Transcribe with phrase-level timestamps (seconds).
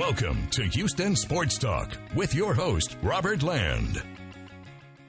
[0.00, 4.02] Welcome to Houston Sports Talk with your host, Robert Land.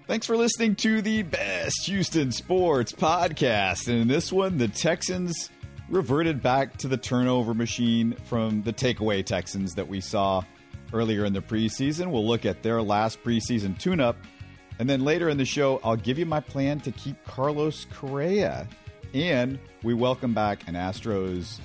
[0.05, 3.87] Thanks for listening to the best Houston sports podcast.
[3.87, 5.49] And in this one, the Texans
[5.87, 10.43] reverted back to the turnover machine from the takeaway Texans that we saw
[10.91, 12.11] earlier in the preseason.
[12.11, 14.17] We'll look at their last preseason tune up.
[14.77, 18.67] And then later in the show, I'll give you my plan to keep Carlos Correa.
[19.13, 21.61] And we welcome back an Astros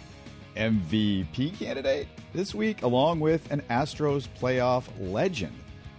[0.57, 5.55] MVP candidate this week, along with an Astros playoff legend.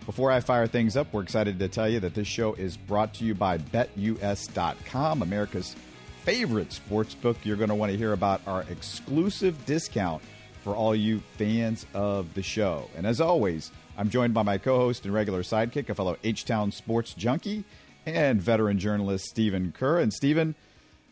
[0.05, 3.13] Before I fire things up, we're excited to tell you that this show is brought
[3.15, 5.75] to you by BetUS.com, America's
[6.23, 7.38] favorite sports book.
[7.43, 10.21] You're going to want to hear about our exclusive discount
[10.63, 12.89] for all you fans of the show.
[12.95, 16.45] And as always, I'm joined by my co host and regular sidekick, a fellow H
[16.45, 17.63] Town sports junkie,
[18.05, 19.99] and veteran journalist Stephen Kerr.
[19.99, 20.55] And Stephen,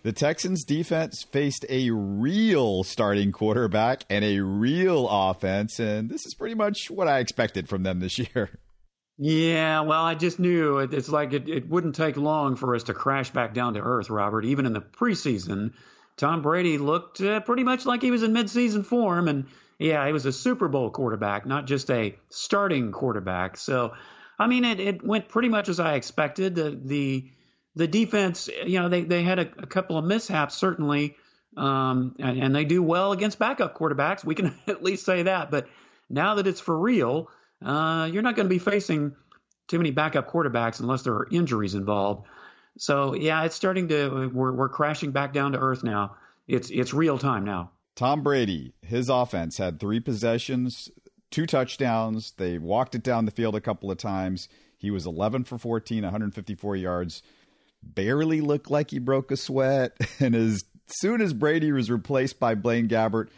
[0.05, 6.35] the Texans defense faced a real starting quarterback and a real offense, and this is
[6.35, 8.59] pretty much what I expected from them this year.
[9.17, 12.83] Yeah, well, I just knew it, it's like it, it wouldn't take long for us
[12.83, 14.45] to crash back down to earth, Robert.
[14.45, 15.73] Even in the preseason,
[16.17, 19.47] Tom Brady looked uh, pretty much like he was in midseason form, and
[19.79, 23.57] yeah, he was a Super Bowl quarterback, not just a starting quarterback.
[23.57, 23.93] So,
[24.37, 26.53] I mean, it, it went pretty much as I expected.
[26.53, 27.31] The the
[27.75, 31.15] the defense, you know, they they had a, a couple of mishaps certainly,
[31.57, 34.23] um, and, and they do well against backup quarterbacks.
[34.23, 35.51] We can at least say that.
[35.51, 35.67] But
[36.09, 37.29] now that it's for real
[37.63, 39.15] uh, you're not going to be facing
[39.67, 42.27] too many backup quarterbacks unless there are injuries involved.
[42.77, 46.17] So yeah, it's starting to we're we're crashing back down to earth now.
[46.47, 47.71] It's it's real time now.
[47.95, 50.91] Tom Brady, his offense had three possessions,
[51.31, 52.33] two touchdowns.
[52.33, 54.49] They walked it down the field a couple of times.
[54.77, 57.23] He was 11 for 14, 154 yards.
[57.85, 59.97] Barely looked like he broke a sweat.
[60.19, 63.29] And as soon as Brady was replaced by Blaine Gabbert,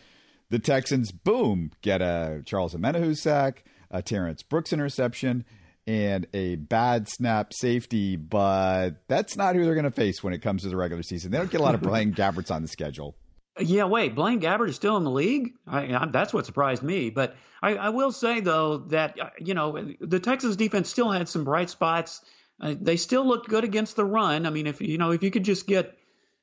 [0.49, 5.45] the Texans, boom, get a Charles Omenihu sack a Terrence Brooks interception,
[5.85, 10.41] and a bad snap safety, but that's not who they're going to face when it
[10.41, 11.31] comes to the regular season.
[11.31, 13.15] They don't get a lot of Blaine Gabberts on the schedule.
[13.59, 15.53] Yeah, wait, Blaine Gabbert is still in the league.
[15.65, 17.09] I, I, that's what surprised me.
[17.09, 21.27] But I, I, will say though that uh, you know the Texans defense still had
[21.27, 22.21] some bright spots.
[22.59, 24.45] Uh, they still looked good against the run.
[24.45, 25.97] I mean, if you know if you could just get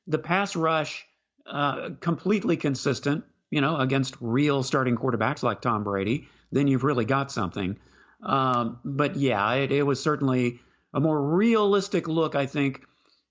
[0.06, 1.04] the pass rush
[1.46, 7.04] uh, completely consistent, you know, against real starting quarterbacks like Tom Brady, then you've really
[7.04, 7.78] got something.
[8.22, 10.60] Um, but yeah, it, it was certainly
[10.92, 12.82] a more realistic look, I think,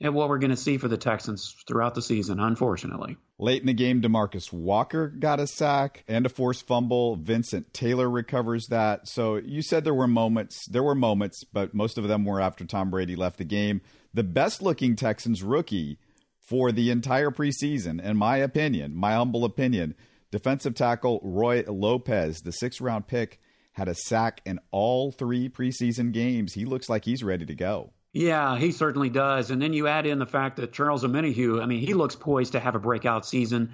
[0.03, 3.17] at what we're going to see for the Texans throughout the season, unfortunately.
[3.39, 7.15] Late in the game, Demarcus Walker got a sack and a forced fumble.
[7.15, 9.07] Vincent Taylor recovers that.
[9.07, 10.67] So you said there were moments.
[10.67, 13.81] There were moments, but most of them were after Tom Brady left the game.
[14.13, 15.97] The best looking Texans rookie
[16.37, 19.95] for the entire preseason, in my opinion, my humble opinion,
[20.33, 23.39] Defensive tackle Roy Lopez, the six round pick,
[23.73, 26.55] had a sack in all three preseason games.
[26.55, 27.93] He looks like he's ready to go.
[28.13, 29.49] Yeah, he certainly does.
[29.49, 32.51] And then you add in the fact that Charles Omenihu, I mean, he looks poised
[32.53, 33.73] to have a breakout season.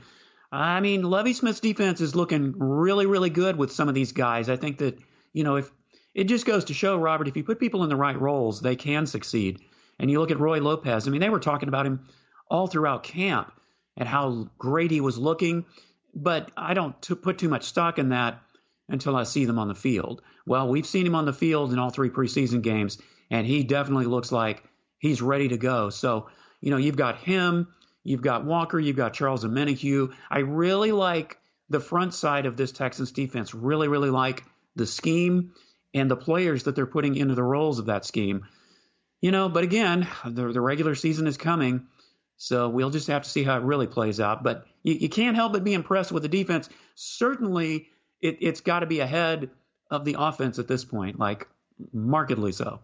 [0.51, 4.50] I mean, Lovie Smith's defense is looking really, really good with some of these guys.
[4.50, 4.97] I think that,
[5.33, 5.69] you know, if
[6.16, 8.75] it just goes to show, Robert, if you put people in the right roles, they
[8.75, 9.59] can succeed.
[10.00, 12.07] And you look at Roy Lopez, I mean, they were talking about him
[12.50, 13.51] all throughout camp
[13.97, 15.66] and how great he was looking
[16.13, 18.41] but I don't t- put too much stock in that
[18.88, 20.21] until I see them on the field.
[20.45, 22.97] Well, we've seen him on the field in all three preseason games,
[23.29, 24.63] and he definitely looks like
[24.97, 25.90] he's ready to go.
[25.90, 26.29] So,
[26.62, 27.67] you know, you've got him,
[28.03, 30.13] you've got Walker, you've got Charles Omenihu.
[30.29, 31.38] I really like
[31.69, 33.53] the front side of this Texans defense.
[33.53, 34.44] Really, really like
[34.75, 35.53] the scheme
[35.94, 38.45] and the players that they're putting into the roles of that scheme.
[39.22, 41.88] You know, but again, the, the regular season is coming.
[42.38, 44.44] So we'll just have to see how it really plays out.
[44.44, 46.69] But you, you can't help but be impressed with the defense.
[46.95, 47.88] Certainly,
[48.22, 49.50] it, it's got to be ahead
[49.91, 51.47] of the offense at this point, like
[51.91, 52.79] markedly so.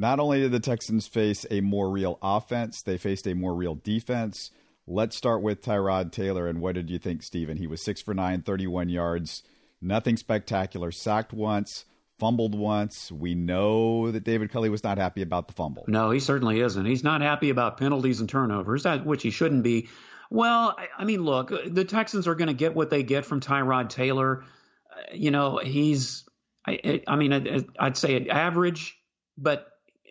[0.00, 3.74] Not only did the Texans face a more real offense, they faced a more real
[3.74, 4.52] defense.
[4.86, 6.46] Let's start with Tyrod Taylor.
[6.46, 7.56] And what did you think, Stephen?
[7.56, 9.42] He was six for nine, 31 yards,
[9.82, 11.84] nothing spectacular, sacked once,
[12.20, 13.10] fumbled once.
[13.10, 15.84] We know that David Culley was not happy about the fumble.
[15.88, 16.86] No, he certainly isn't.
[16.86, 19.88] He's not happy about penalties and turnovers, which he shouldn't be.
[20.30, 23.88] Well, I mean, look, the Texans are going to get what they get from Tyrod
[23.88, 24.44] Taylor.
[25.12, 26.24] You know, he's,
[26.64, 28.96] I, I mean, I'd say average,
[29.36, 29.66] but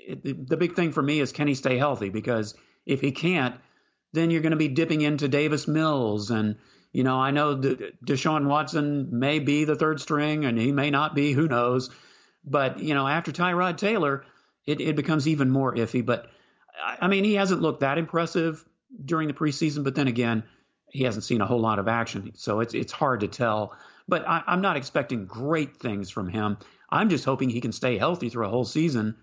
[0.08, 2.10] the big thing for me is can he stay healthy?
[2.10, 2.56] Because
[2.86, 3.56] if he can't,
[4.14, 6.56] then you're going to be dipping into Davis Mills and
[6.94, 10.90] you know, I know that Deshaun Watson may be the third string and he may
[10.90, 11.90] not be, who knows.
[12.44, 14.24] But, you know, after Tyrod Taylor,
[14.66, 16.04] it, it becomes even more iffy.
[16.04, 16.28] But,
[16.82, 18.64] I mean, he hasn't looked that impressive
[19.04, 19.84] during the preseason.
[19.84, 20.44] But then again,
[20.90, 23.74] he hasn't seen a whole lot of action, so it's it's hard to tell.
[24.08, 26.58] But I, I'm not expecting great things from him.
[26.90, 29.18] I'm just hoping he can stay healthy through a whole season.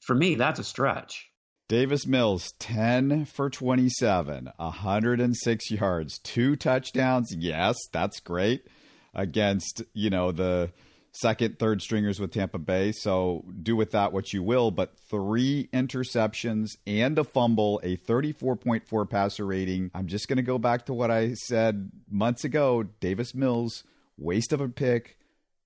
[0.00, 1.30] For me, that's a stretch.
[1.68, 7.32] Davis Mills, 10 for 27, 106 yards, two touchdowns.
[7.32, 8.66] Yes, that's great
[9.14, 10.72] against, you know, the
[11.12, 12.92] second, third stringers with Tampa Bay.
[12.92, 14.70] So do with that what you will.
[14.70, 19.90] But three interceptions and a fumble, a 34.4 passer rating.
[19.94, 22.82] I'm just going to go back to what I said months ago.
[22.82, 23.84] Davis Mills,
[24.16, 25.18] waste of a pick,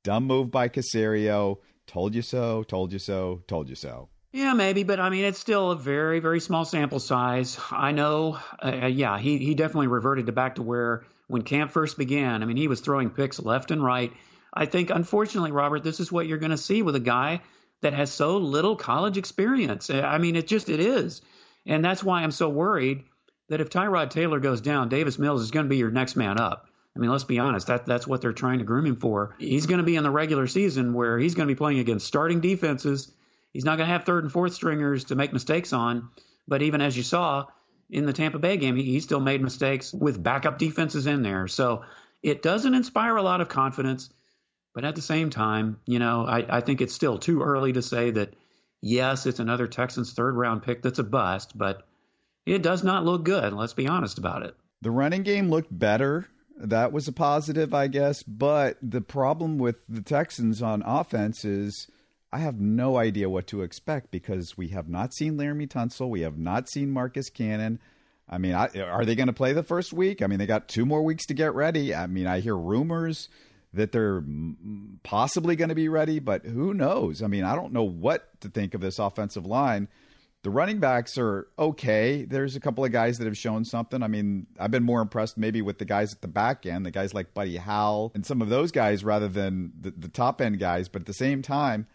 [0.02, 1.58] dumb move by Caserio.
[1.86, 4.08] Told you so, told you so, told you so.
[4.34, 7.58] Yeah, maybe, but I mean, it's still a very, very small sample size.
[7.70, 11.96] I know, uh, yeah, he, he definitely reverted to back to where when camp first
[11.96, 12.42] began.
[12.42, 14.12] I mean, he was throwing picks left and right
[14.54, 17.42] I think, unfortunately, Robert, this is what you're going to see with a guy
[17.82, 19.90] that has so little college experience.
[19.90, 21.22] I mean, it just it is,
[21.66, 23.02] and that's why I'm so worried
[23.48, 26.38] that if Tyrod Taylor goes down, Davis Mills is going to be your next man
[26.40, 26.68] up.
[26.96, 27.66] I mean, let's be honest.
[27.66, 29.34] That that's what they're trying to groom him for.
[29.38, 32.06] He's going to be in the regular season where he's going to be playing against
[32.06, 33.10] starting defenses.
[33.54, 36.10] He's not going to have third and fourth stringers to make mistakes on.
[36.46, 37.46] But even as you saw
[37.88, 41.48] in the Tampa Bay game, he, he still made mistakes with backup defenses in there.
[41.48, 41.84] So
[42.22, 44.10] it doesn't inspire a lot of confidence.
[44.74, 47.80] But at the same time, you know, I, I think it's still too early to
[47.80, 48.34] say that,
[48.82, 51.86] yes, it's another Texans third round pick that's a bust, but
[52.44, 53.52] it does not look good.
[53.52, 54.56] Let's be honest about it.
[54.82, 56.26] The running game looked better.
[56.56, 58.24] That was a positive, I guess.
[58.24, 61.86] But the problem with the Texans on offense is
[62.34, 66.08] I have no idea what to expect because we have not seen Laremy Tunsil.
[66.08, 67.78] We have not seen Marcus Cannon.
[68.28, 70.20] I mean, I, are they going to play the first week?
[70.20, 71.94] I mean, they got two more weeks to get ready.
[71.94, 73.28] I mean, I hear rumors
[73.72, 74.24] that they're
[75.04, 77.22] possibly going to be ready, but who knows?
[77.22, 79.86] I mean, I don't know what to think of this offensive line.
[80.42, 82.24] The running backs are okay.
[82.24, 84.02] There's a couple of guys that have shown something.
[84.02, 86.90] I mean, I've been more impressed maybe with the guys at the back end, the
[86.90, 90.58] guys like Buddy Howell and some of those guys rather than the, the top end
[90.58, 90.88] guys.
[90.88, 91.86] But at the same time,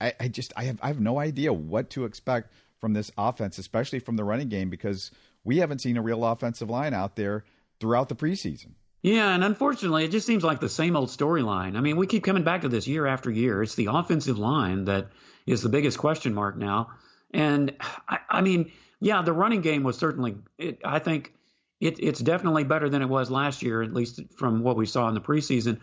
[0.00, 3.58] I, I just I have I have no idea what to expect from this offense,
[3.58, 5.10] especially from the running game, because
[5.44, 7.44] we haven't seen a real offensive line out there
[7.80, 8.72] throughout the preseason.
[9.02, 11.76] Yeah, and unfortunately, it just seems like the same old storyline.
[11.76, 13.62] I mean, we keep coming back to this year after year.
[13.62, 15.08] It's the offensive line that
[15.46, 16.90] is the biggest question mark now.
[17.32, 17.76] And
[18.08, 21.32] I, I mean, yeah, the running game was certainly, it, I think
[21.80, 25.08] it, it's definitely better than it was last year, at least from what we saw
[25.08, 25.78] in the preseason.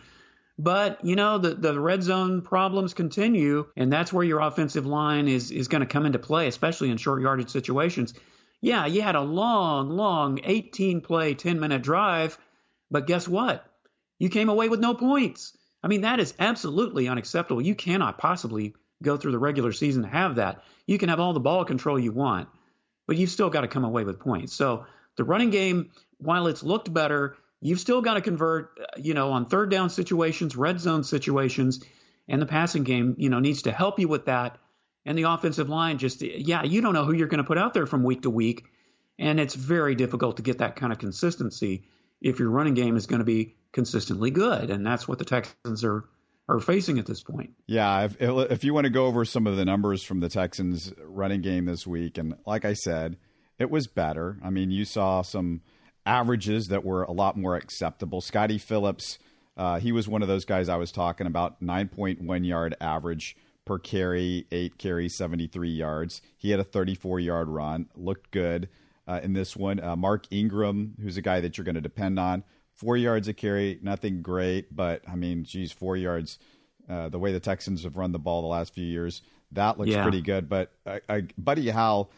[0.59, 5.27] But, you know, the, the red zone problems continue, and that's where your offensive line
[5.27, 8.13] is, is going to come into play, especially in short yardage situations.
[8.61, 12.37] Yeah, you had a long, long 18 play, 10 minute drive
[12.93, 13.65] but guess what?
[14.19, 15.57] You came away with no points.
[15.81, 17.61] I mean, that is absolutely unacceptable.
[17.61, 20.63] You cannot possibly go through the regular season to have that.
[20.85, 22.47] You can have all the ball control you want,
[23.07, 24.53] but you've still got to come away with points.
[24.53, 24.85] So
[25.17, 25.89] the running game,
[26.19, 30.55] while it's looked better, you've still got to convert, you know, on third down situations,
[30.55, 31.83] red zone situations,
[32.27, 34.57] and the passing game, you know, needs to help you with that.
[35.05, 37.73] And the offensive line just, yeah, you don't know who you're going to put out
[37.73, 38.65] there from week to week.
[39.19, 41.87] And it's very difficult to get that kind of consistency
[42.21, 45.83] if your running game is going to be consistently good, and that's what the Texans
[45.83, 46.05] are
[46.49, 47.51] are facing at this point.
[47.67, 50.91] Yeah, if, if you want to go over some of the numbers from the Texans
[51.01, 53.17] running game this week, and like I said,
[53.59, 54.39] it was better.
[54.43, 55.61] I mean, you saw some
[56.05, 58.21] averages that were a lot more acceptable.
[58.21, 59.17] Scotty Phillips,
[59.55, 63.79] uh, he was one of those guys I was talking about, 9.1 yard average per
[63.79, 66.21] carry, eight carries, 73 yards.
[66.37, 68.69] He had a 34 yard run, looked good
[69.07, 69.79] uh, in this one.
[69.79, 72.43] Uh, Mark Ingram, who's a guy that you're going to depend on,
[72.73, 76.39] four yards a carry, nothing great, but I mean, geez, four yards.
[76.89, 79.21] Uh, the way the Texans have run the ball the last few years,
[79.53, 80.03] that looks yeah.
[80.03, 80.49] pretty good.
[80.49, 82.11] But uh, Buddy Howell,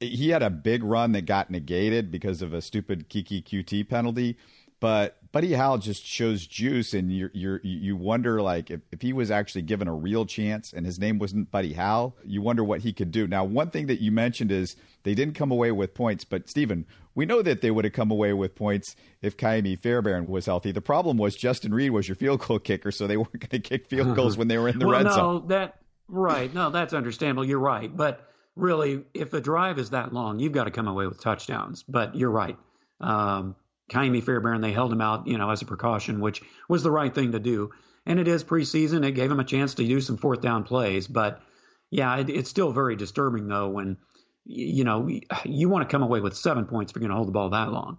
[0.00, 4.36] he had a big run that got negated because of a stupid Kiki QT penalty.
[4.80, 9.12] But Buddy Howell just shows juice, and you you you wonder like if, if he
[9.12, 12.80] was actually given a real chance, and his name wasn't Buddy Howell, you wonder what
[12.80, 13.26] he could do.
[13.26, 16.86] Now, one thing that you mentioned is they didn't come away with points, but Stephen,
[17.14, 20.72] we know that they would have come away with points if Ka'imi Fairbairn was healthy.
[20.72, 23.58] The problem was Justin Reed was your field goal kicker, so they weren't going to
[23.58, 25.48] kick field goals when they were in the well, red no, zone.
[25.48, 25.76] That
[26.08, 26.52] right?
[26.54, 27.44] No, that's understandable.
[27.44, 31.06] You're right, but really, if the drive is that long, you've got to come away
[31.06, 31.82] with touchdowns.
[31.82, 32.56] But you're right.
[33.00, 33.56] Um,
[33.90, 37.14] Ka'imi Fairbairn, they held him out, you know, as a precaution, which was the right
[37.14, 37.70] thing to do.
[38.06, 39.04] And it is preseason.
[39.04, 41.06] It gave him a chance to do some fourth down plays.
[41.06, 41.42] But
[41.90, 43.98] yeah, it, it's still very disturbing though when
[44.44, 45.08] you know
[45.44, 47.50] you want to come away with seven points if you're going to hold the ball
[47.50, 47.98] that long.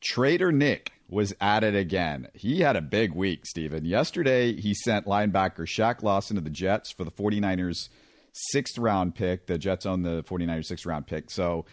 [0.00, 2.28] Trader Nick was at it again.
[2.34, 3.84] He had a big week, Stephen.
[3.84, 7.88] Yesterday, he sent linebacker Shaq Lawson to the Jets for the 49ers
[8.32, 9.46] sixth round pick.
[9.46, 11.30] The Jets own the 49ers sixth round pick.
[11.30, 11.64] So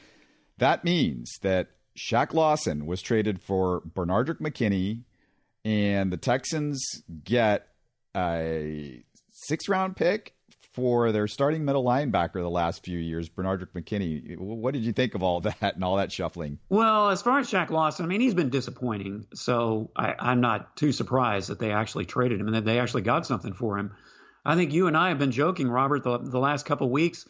[0.58, 5.04] that means that Shaq Lawson was traded for Benardrick McKinney,
[5.66, 6.82] and the Texans
[7.24, 7.68] get
[8.16, 10.34] a sixth round pick
[10.74, 14.38] for their starting middle linebacker the last few years, Benardrick McKinney.
[14.38, 16.60] What did you think of all that and all that shuffling?
[16.70, 19.26] Well, as far as Shaq Lawson, I mean, he's been disappointing.
[19.34, 23.02] So I, am not too surprised that they actually traded him and that they actually
[23.02, 23.94] got something for him.
[24.50, 27.28] I think you and I have been joking, Robert, the, the last couple weeks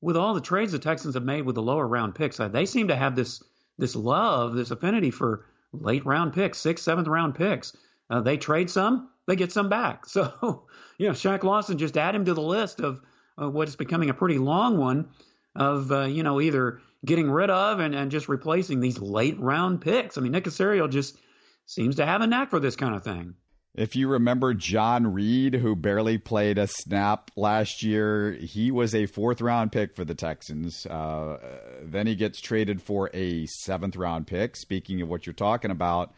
[0.00, 2.38] with all the trades the Texans have made with the lower round picks.
[2.38, 3.42] Uh, they seem to have this
[3.78, 7.76] this love, this affinity for late round picks, sixth, seventh round picks.
[8.08, 10.06] Uh, they trade some, they get some back.
[10.08, 10.66] So,
[10.98, 13.00] you know, Shaq Lawson just add him to the list of
[13.40, 15.08] uh, what is becoming a pretty long one
[15.56, 19.80] of, uh, you know, either getting rid of and, and just replacing these late round
[19.80, 20.16] picks.
[20.16, 21.18] I mean, Nick Caserio just
[21.66, 23.34] seems to have a knack for this kind of thing.
[23.74, 29.06] If you remember John Reid, who barely played a snap last year, he was a
[29.06, 30.84] fourth round pick for the Texans.
[30.84, 31.38] Uh,
[31.82, 34.56] then he gets traded for a seventh round pick.
[34.56, 36.12] Speaking of what you're talking about,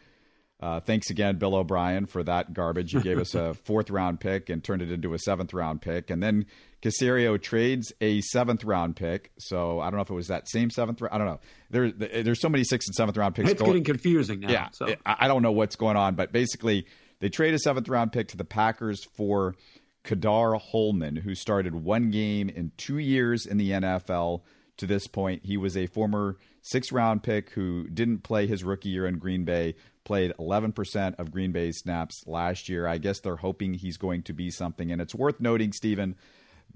[0.59, 2.93] uh, thanks again, Bill O'Brien, for that garbage.
[2.93, 6.09] You gave us a fourth round pick and turned it into a seventh round pick.
[6.09, 6.47] And then
[6.81, 9.31] Caserio trades a seventh round pick.
[9.39, 11.13] So I don't know if it was that same seventh round.
[11.13, 11.39] I don't know.
[11.69, 13.51] There, there's so many sixth and seventh round picks.
[13.51, 14.51] It's going, getting confusing now.
[14.51, 14.67] Yeah.
[14.73, 14.93] So.
[15.05, 16.85] I don't know what's going on, but basically
[17.19, 19.55] they trade a seventh round pick to the Packers for
[20.03, 24.41] Ka'dar Hollman, who started one game in two years in the NFL
[24.77, 25.45] to this point.
[25.45, 29.45] He was a former six round pick who didn't play his rookie year in Green
[29.45, 32.87] Bay, played 11% of Green Bay's snaps last year.
[32.87, 34.91] I guess they're hoping he's going to be something.
[34.91, 36.15] And it's worth noting, Stephen,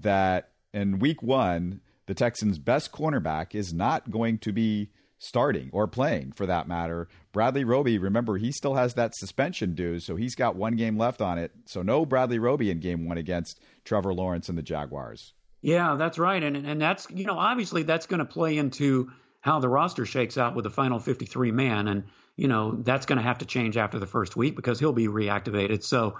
[0.00, 5.86] that in week one, the Texans' best cornerback is not going to be starting or
[5.86, 7.06] playing for that matter.
[7.30, 11.20] Bradley Roby, remember, he still has that suspension due, so he's got one game left
[11.20, 11.52] on it.
[11.66, 15.34] So no Bradley Roby in game one against Trevor Lawrence and the Jaguars.
[15.60, 16.42] Yeah, that's right.
[16.42, 19.12] And and that's you know, obviously that's gonna play into
[19.42, 21.86] how the roster shakes out with the final fifty three man.
[21.86, 25.06] And, you know, that's gonna have to change after the first week because he'll be
[25.06, 25.84] reactivated.
[25.84, 26.18] So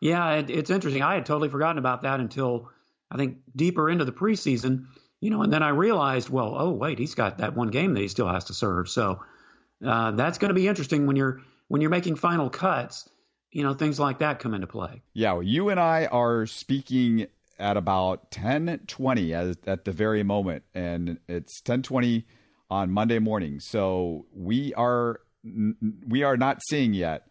[0.00, 1.02] yeah, it, it's interesting.
[1.02, 2.68] I had totally forgotten about that until
[3.10, 4.86] I think deeper into the preseason
[5.20, 8.00] you know, and then I realized, well, oh wait, he's got that one game that
[8.00, 8.88] he still has to serve.
[8.88, 9.20] So
[9.84, 13.08] uh, that's going to be interesting when you're when you're making final cuts.
[13.50, 15.02] You know, things like that come into play.
[15.12, 17.28] Yeah, well, you and I are speaking
[17.58, 22.26] at about ten twenty at, at the very moment, and it's ten twenty
[22.68, 23.60] on Monday morning.
[23.60, 25.20] So we are
[26.08, 27.26] we are not seeing yet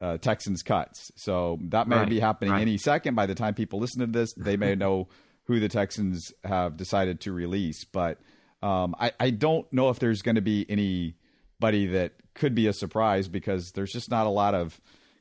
[0.00, 1.12] uh, Texans cuts.
[1.16, 2.62] So that may right, be happening right.
[2.62, 3.14] any second.
[3.14, 5.08] By the time people listen to this, they may know
[5.44, 7.84] who the Texans have decided to release.
[7.84, 8.18] But
[8.62, 12.72] um, I, I don't know if there's going to be anybody that could be a
[12.72, 14.80] surprise because there's just not a lot of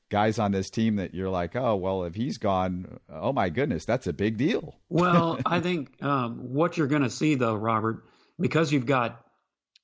[0.09, 3.85] guys on this team that you're like, oh, well, if he's gone, oh my goodness,
[3.85, 4.75] that's a big deal.
[4.89, 8.03] well, I think um, what you're going to see, though, Robert,
[8.39, 9.25] because you've got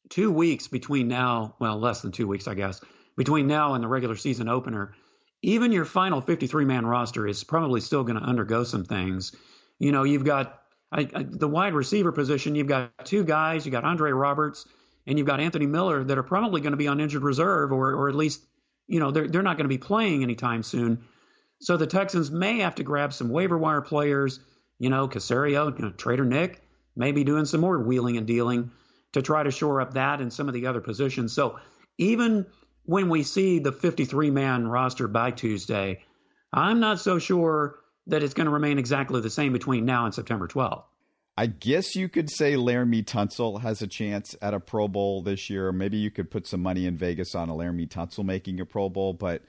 [0.09, 2.81] two weeks between now, well, less than two weeks, I guess,
[3.15, 4.93] between now and the regular season opener,
[5.41, 9.33] even your final 53 man roster is probably still going to undergo some things.
[9.79, 12.55] You know, you've got I, I, the wide receiver position.
[12.55, 13.65] You've got two guys.
[13.65, 14.65] You've got Andre Roberts
[15.07, 17.93] and you've got Anthony Miller that are probably going to be on injured reserve, or
[17.93, 18.43] or at least
[18.87, 21.05] you know they're they're not going to be playing anytime soon.
[21.59, 24.39] So the Texans may have to grab some waiver wire players.
[24.77, 26.61] You know, Caserio, you know, Trader Nick,
[26.95, 28.71] maybe doing some more wheeling and dealing
[29.13, 31.33] to try to shore up that and some of the other positions.
[31.33, 31.57] So
[31.97, 32.45] even
[32.83, 36.03] when we see the 53 man roster by Tuesday,
[36.53, 40.13] I'm not so sure that it's going to remain exactly the same between now and
[40.13, 40.83] September 12th.
[41.39, 45.51] I guess you could say Laremy Tunsil has a chance at a Pro Bowl this
[45.51, 45.71] year.
[45.71, 48.89] Maybe you could put some money in Vegas on a Laremy Tunsil making a Pro
[48.89, 49.43] Bowl, but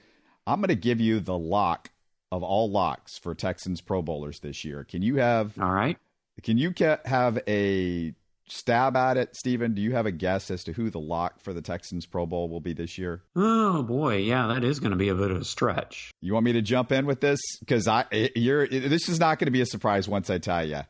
[0.45, 1.89] I'm going to give you the lock
[2.31, 4.83] of all locks for Texans Pro Bowlers this year.
[4.83, 5.97] Can you have All right.
[6.43, 6.73] Can you
[7.05, 8.13] have a
[8.51, 9.73] stab at it, Stephen?
[9.73, 12.49] Do you have a guess as to who the lock for the Texans Pro Bowl
[12.49, 13.23] will be this year?
[13.35, 16.11] Oh boy, yeah, that is going to be a bit of a stretch.
[16.21, 19.19] You want me to jump in with this because I eh, you're eh, this is
[19.19, 20.81] not going to be a surprise once I tell you.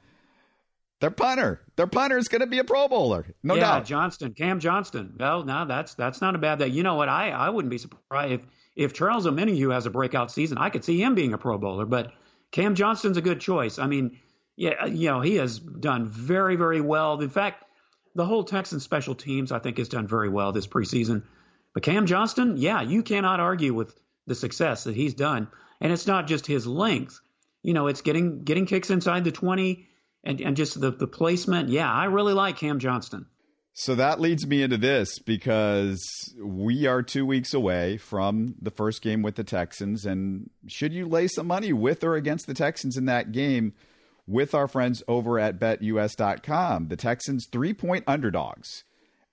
[0.99, 3.85] Their punter, their punter is going to be a Pro Bowler, no yeah, doubt.
[3.85, 5.15] Johnston, Cam Johnston.
[5.17, 6.73] Well, no, that's that's not a bad thing.
[6.73, 7.07] You know what?
[7.07, 10.57] I I wouldn't be surprised if if Charles Omenihu has a breakout season.
[10.57, 12.11] I could see him being a Pro Bowler, but
[12.51, 13.79] Cam Johnston's a good choice.
[13.79, 14.19] I mean
[14.59, 17.21] yeah, uh, you know, he has done very, very well.
[17.21, 17.63] In fact,
[18.13, 21.23] the whole Texan special teams, I think, has done very well this preseason.
[21.73, 23.97] But Cam Johnston, yeah, you cannot argue with
[24.27, 25.47] the success that he's done.
[25.79, 27.21] And it's not just his length.
[27.63, 29.87] You know, it's getting getting kicks inside the 20
[30.25, 31.69] and, and just the, the placement.
[31.69, 33.27] Yeah, I really like Cam Johnston.
[33.71, 36.03] So that leads me into this because
[36.43, 40.05] we are two weeks away from the first game with the Texans.
[40.05, 43.73] And should you lay some money with or against the Texans in that game?
[44.29, 46.87] With our friends over at betus.com.
[46.87, 48.83] The Texans three point underdogs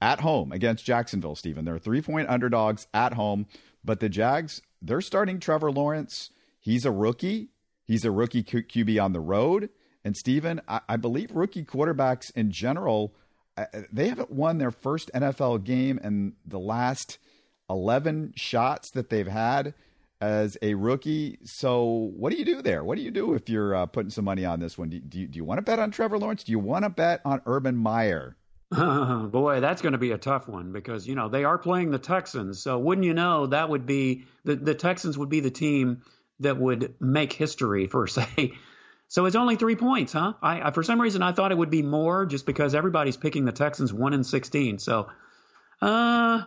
[0.00, 1.64] at home against Jacksonville, Stephen.
[1.64, 3.46] They're three point underdogs at home,
[3.84, 6.30] but the Jags, they're starting Trevor Lawrence.
[6.58, 7.50] He's a rookie.
[7.84, 9.68] He's a rookie QB on the road.
[10.02, 13.14] And Stephen, I, I believe rookie quarterbacks in general,
[13.56, 17.18] uh, they haven't won their first NFL game in the last
[17.68, 19.74] 11 shots that they've had
[20.20, 21.38] as a rookie.
[21.44, 22.84] So, what do you do there?
[22.84, 24.90] What do you do if you're uh, putting some money on this one?
[24.90, 26.44] Do, do, you, do you want to bet on Trevor Lawrence?
[26.44, 28.36] Do you want to bet on Urban Meyer?
[28.70, 31.98] Boy, that's going to be a tough one because you know they are playing the
[31.98, 32.60] Texans.
[32.60, 36.02] So wouldn't you know that would be the the Texans would be the team
[36.40, 38.52] that would make history for say.
[39.08, 40.32] So it's only three points, huh?
[40.42, 43.44] I, I for some reason I thought it would be more just because everybody's picking
[43.44, 44.80] the Texans one in sixteen.
[44.80, 45.08] So,
[45.80, 46.42] uh,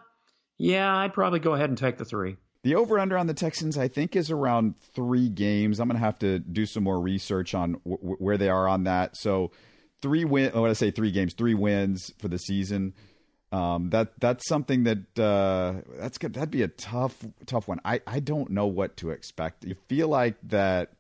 [0.57, 2.35] yeah, I'd probably go ahead and take the three.
[2.63, 5.79] The over under on the Texans, I think, is around three games.
[5.79, 8.83] I'm going to have to do some more research on w- where they are on
[8.83, 9.15] that.
[9.15, 9.51] So,
[10.01, 10.51] three win.
[10.53, 12.93] Oh, I say three games, three wins for the season.
[13.51, 16.33] Um, that that's something that uh, that's good.
[16.33, 17.79] That'd be a tough tough one.
[17.85, 19.63] I I don't know what to expect.
[19.63, 20.91] You feel like that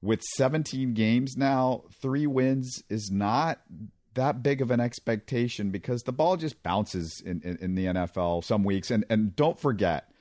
[0.00, 3.60] with 17 games now, three wins is not
[4.14, 8.44] that big of an expectation because the ball just bounces in, in, in the NFL
[8.44, 8.90] some weeks.
[8.90, 10.11] And and don't forget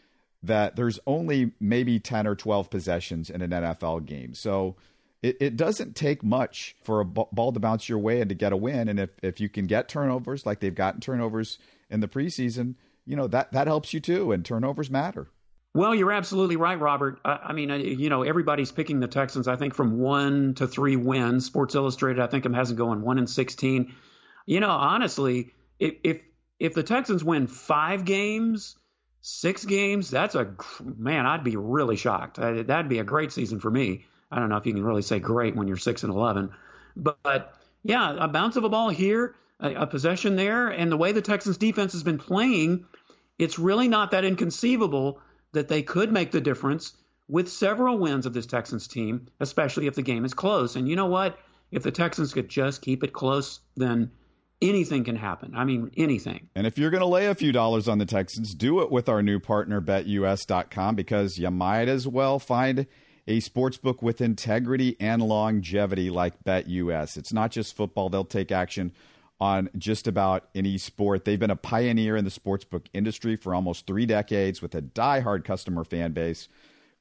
[0.44, 4.34] that there's only maybe 10 or 12 possessions in an NFL game.
[4.34, 4.76] So
[5.22, 8.54] it, it doesn't take much for a ball to bounce your way and to get
[8.54, 8.88] a win.
[8.90, 13.16] And if, if you can get turnovers like they've gotten turnovers in the preseason, you
[13.16, 14.32] know, that, that helps you too.
[14.32, 15.28] And turnovers matter.
[15.74, 17.20] Well, you're absolutely right, Robert.
[17.24, 20.98] I, I mean, you know, everybody's picking the Texans, I think, from one to three
[20.98, 21.46] wins.
[21.46, 23.94] Sports Illustrated, I think, them going one and 16.
[24.48, 26.22] You know, honestly, if, if,
[26.60, 28.76] if the Texans win five games,
[29.22, 30.10] Six games?
[30.10, 31.26] That's a man.
[31.26, 32.38] I'd be really shocked.
[32.38, 34.06] That'd be a great season for me.
[34.32, 36.52] I don't know if you can really say great when you're six and eleven,
[36.96, 40.98] but, but yeah, a bounce of a ball here, a, a possession there, and the
[40.98, 42.86] way the Texans defense has been playing,
[43.38, 45.20] it's really not that inconceivable
[45.52, 46.94] that they could make the difference
[47.28, 50.76] with several wins of this Texans team, especially if the game is close.
[50.76, 51.38] And you know what?
[51.72, 54.12] If the Texans could just keep it close, then
[54.62, 55.54] anything can happen.
[55.56, 56.50] I mean, anything.
[56.56, 59.10] And if you're going to lay a few dollars on the Texans, do it with
[59.10, 62.86] our new partner, betus.com, because you might as well find
[63.28, 67.18] a sports book with integrity and longevity like BetUS.
[67.18, 68.92] It's not just football, they'll take action
[69.40, 71.26] on just about any sport.
[71.26, 75.44] They've been a pioneer in the sportsbook industry for almost three decades with a die-hard
[75.44, 76.48] customer fan base.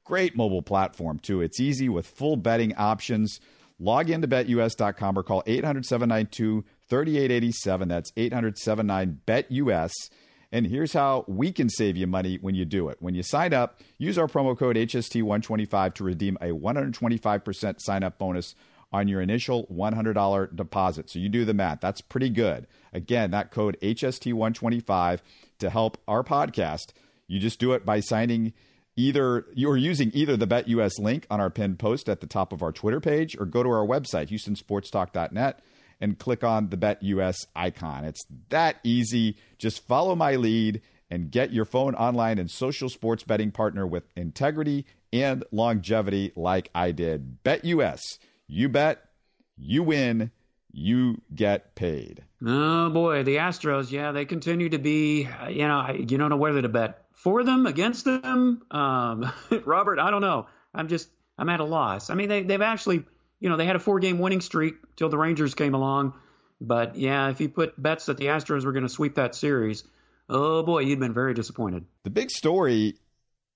[0.03, 1.41] Great mobile platform, too.
[1.41, 3.39] It's easy with full betting options.
[3.79, 7.87] Log into betus.com or call 800 792 3887.
[7.87, 9.93] That's 800 79 bet US.
[10.51, 12.97] And here's how we can save you money when you do it.
[12.99, 18.17] When you sign up, use our promo code HST125 to redeem a 125% sign up
[18.19, 18.55] bonus
[18.91, 21.09] on your initial $100 deposit.
[21.09, 21.79] So you do the math.
[21.79, 22.67] That's pretty good.
[22.91, 25.19] Again, that code HST125
[25.59, 26.91] to help our podcast.
[27.25, 28.51] You just do it by signing
[28.97, 32.61] either you're using either the BetUS link on our pinned post at the top of
[32.61, 35.61] our Twitter page or go to our website, HoustonSportsTalk.net
[36.01, 38.03] and click on the Bet US icon.
[38.03, 39.37] It's that easy.
[39.57, 44.03] Just follow my lead and get your phone online and social sports betting partner with
[44.15, 47.43] integrity and longevity like I did.
[47.43, 48.01] Bet US.
[48.47, 49.03] You bet,
[49.57, 50.31] you win,
[50.71, 52.23] you get paid.
[52.45, 56.61] Oh boy, the Astros, yeah, they continue to be, you know, you don't know whether
[56.61, 58.63] to bet for them, against them.
[58.71, 59.31] Um,
[59.65, 60.47] Robert, I don't know.
[60.73, 62.09] I'm just, I'm at a loss.
[62.09, 63.05] I mean, they, they've actually
[63.41, 66.13] you know, they had a four game winning streak till the Rangers came along.
[66.61, 69.83] But yeah, if you put bets that the Astros were going to sweep that series,
[70.29, 71.85] oh boy, you'd been very disappointed.
[72.03, 72.95] The big story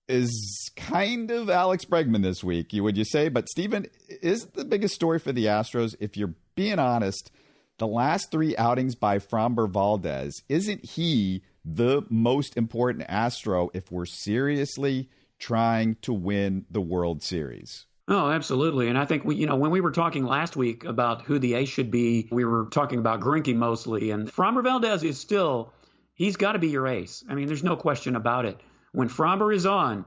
[0.08, 3.30] is kind of Alex Bregman this week, you would you say?
[3.30, 7.32] But Stephen, is the biggest story for the Astros, if you're being honest,
[7.78, 14.06] the last three outings by Framber Valdez, isn't he the most important Astro if we're
[14.06, 17.86] seriously trying to win the World Series?
[18.08, 18.88] Oh, absolutely.
[18.88, 21.56] And I think we, you know, when we were talking last week about who the
[21.56, 24.12] ace should be, we were talking about Greinke mostly.
[24.12, 25.74] And Framber Valdez is still,
[26.13, 27.24] he's got to be your ace.
[27.28, 28.60] I mean, there's no question about it.
[28.91, 30.06] When Framber is on,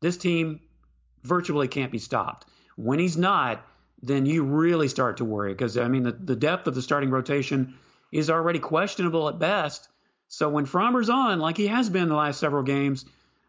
[0.00, 0.60] this team
[1.22, 2.46] virtually can't be stopped.
[2.76, 3.64] When he's not,
[4.02, 7.10] then you really start to worry because, I mean, the, the depth of the starting
[7.10, 7.74] rotation
[8.12, 9.88] is already questionable at best.
[10.28, 13.06] So when Framber's on, like he has been the last several games,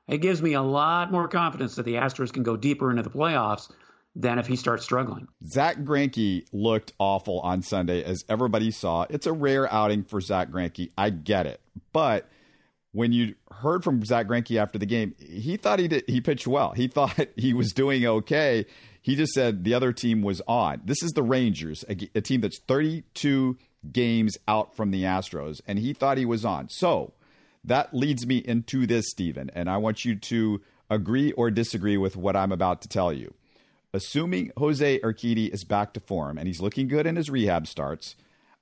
[0.07, 3.09] it gives me a lot more confidence that the Astros can go deeper into the
[3.09, 3.69] playoffs
[4.15, 5.27] than if he starts struggling.
[5.45, 9.05] Zach Greinke looked awful on Sunday, as everybody saw.
[9.09, 10.91] It's a rare outing for Zach Greinke.
[10.97, 11.61] I get it,
[11.93, 12.29] but
[12.91, 16.47] when you heard from Zach Greinke after the game, he thought he did he pitched
[16.47, 16.71] well.
[16.71, 18.65] He thought he was doing okay.
[19.01, 20.81] He just said the other team was on.
[20.85, 23.57] This is the Rangers, a, a team that's 32
[23.91, 26.69] games out from the Astros, and he thought he was on.
[26.69, 27.13] So
[27.63, 32.15] that leads me into this, Stephen, and I want you to agree or disagree with
[32.15, 33.33] what I'm about to tell you.
[33.93, 38.15] Assuming Jose Urquidy is back to form and he's looking good in his rehab starts,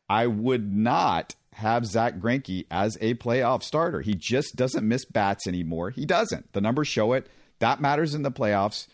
[0.09, 4.01] I would not have Zach Greinke as a playoff starter.
[4.01, 5.91] He just doesn't miss bats anymore.
[5.91, 6.51] He doesn't.
[6.53, 7.27] The numbers show it.
[7.59, 8.87] That matters in the playoffs.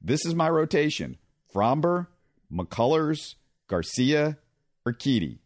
[0.00, 1.18] This is my rotation:
[1.54, 2.08] Framber,
[2.52, 3.34] McCullers,
[3.68, 4.38] Garcia,
[4.86, 5.38] Urquidy.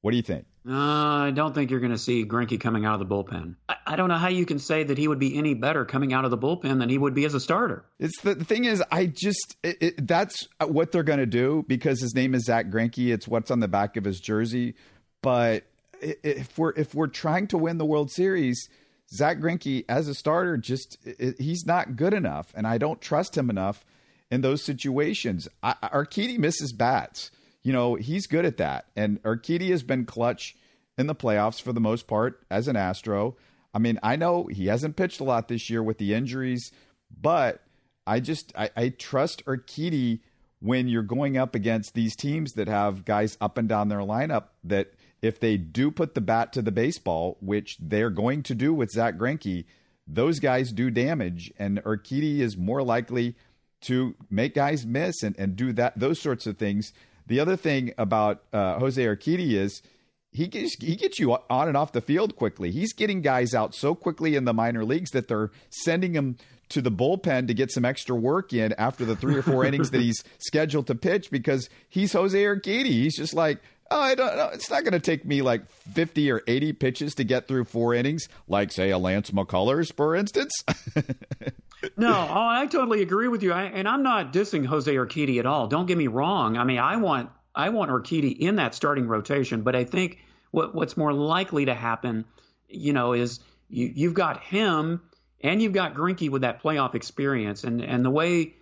[0.00, 0.46] What do you think?
[0.66, 3.56] Uh, I don't think you're going to see Greinke coming out of the bullpen.
[3.68, 6.14] I, I, don't know how you can say that he would be any better coming
[6.14, 7.84] out of the bullpen than he would be as a starter.
[7.98, 11.66] It's the, the thing is, I just it, it, that's what they're going to do
[11.68, 13.12] because his name is Zach Greinke.
[13.12, 14.74] It's what's on the back of his jersey.
[15.20, 15.64] But
[16.00, 18.68] if we're if we're trying to win the World Series,
[19.14, 20.96] Zach Greinke as a starter just
[21.38, 23.84] he's not good enough, and I don't trust him enough
[24.30, 25.46] in those situations.
[25.62, 27.30] I, Urquidy misses bats.
[27.64, 30.54] You know he's good at that, and Urquidy has been clutch
[30.96, 33.36] in the playoffs for the most part as an Astro.
[33.72, 36.70] I mean, I know he hasn't pitched a lot this year with the injuries,
[37.10, 37.62] but
[38.06, 40.20] I just I, I trust Urquidy
[40.60, 44.44] when you're going up against these teams that have guys up and down their lineup
[44.62, 48.72] that if they do put the bat to the baseball, which they're going to do
[48.72, 49.64] with Zach Greinke,
[50.06, 53.34] those guys do damage, and Urquidy is more likely
[53.82, 56.92] to make guys miss and, and do that those sorts of things.
[57.26, 59.82] The other thing about uh, Jose Urquidy is
[60.30, 62.70] he gets he gets you on and off the field quickly.
[62.70, 66.36] He's getting guys out so quickly in the minor leagues that they're sending him
[66.70, 69.90] to the bullpen to get some extra work in after the three or four innings
[69.90, 72.86] that he's scheduled to pitch because he's Jose Urquidy.
[72.86, 73.60] He's just like,
[73.90, 74.48] Oh, I don't know.
[74.52, 77.94] It's not going to take me like 50 or 80 pitches to get through four
[77.94, 80.52] innings, like, say, a Lance McCullers, for instance.
[81.96, 83.52] no, oh, I totally agree with you.
[83.52, 85.66] I, and I'm not dissing Jose Urquidy at all.
[85.66, 86.56] Don't get me wrong.
[86.56, 90.18] I mean, I want I want Urquidy in that starting rotation, but I think
[90.50, 92.24] what what's more likely to happen,
[92.68, 95.02] you know, is you, you've got him
[95.42, 98.54] and you've got Greinke with that playoff experience, and and the way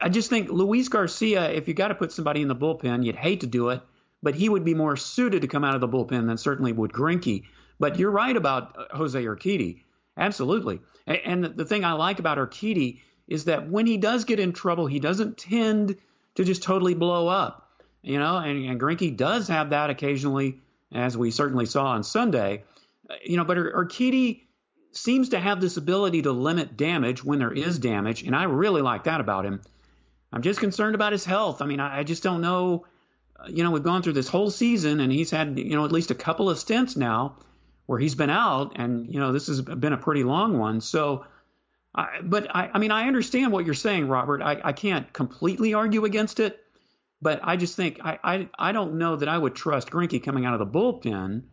[0.00, 3.16] I just think Luis Garcia, if you got to put somebody in the bullpen, you'd
[3.16, 3.82] hate to do it
[4.22, 6.92] but he would be more suited to come out of the bullpen than certainly would
[6.92, 7.44] Greinke.
[7.78, 9.82] But you're right about uh, Jose Urquidy.
[10.16, 10.80] Absolutely.
[11.06, 14.86] And the thing I like about Urquidy is that when he does get in trouble,
[14.86, 15.96] he doesn't tend
[16.36, 17.68] to just totally blow up.
[18.02, 20.60] You know, and, and Greinke does have that occasionally,
[20.92, 22.64] as we certainly saw on Sunday.
[23.10, 24.42] Uh, you know, but Urquidy
[24.92, 28.80] seems to have this ability to limit damage when there is damage, and I really
[28.80, 29.60] like that about him.
[30.32, 31.62] I'm just concerned about his health.
[31.62, 32.86] I mean, I, I just don't know
[33.48, 36.10] you know, we've gone through this whole season and he's had, you know, at least
[36.10, 37.36] a couple of stints now
[37.86, 40.80] where he's been out and, you know, this has been a pretty long one.
[40.80, 41.24] So,
[41.94, 44.42] I, but I, I mean, I understand what you're saying, Robert.
[44.42, 46.58] I, I can't completely argue against it,
[47.22, 50.44] but I just think I, I, I don't know that I would trust Greinke coming
[50.44, 51.44] out of the bullpen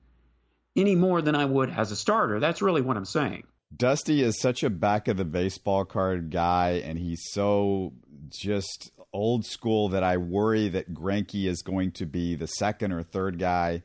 [0.75, 2.39] any more than I would as a starter.
[2.39, 3.43] That's really what I'm saying.
[3.75, 7.93] Dusty is such a back of the baseball card guy, and he's so
[8.29, 13.03] just old school that I worry that Greinke is going to be the second or
[13.03, 13.83] third guy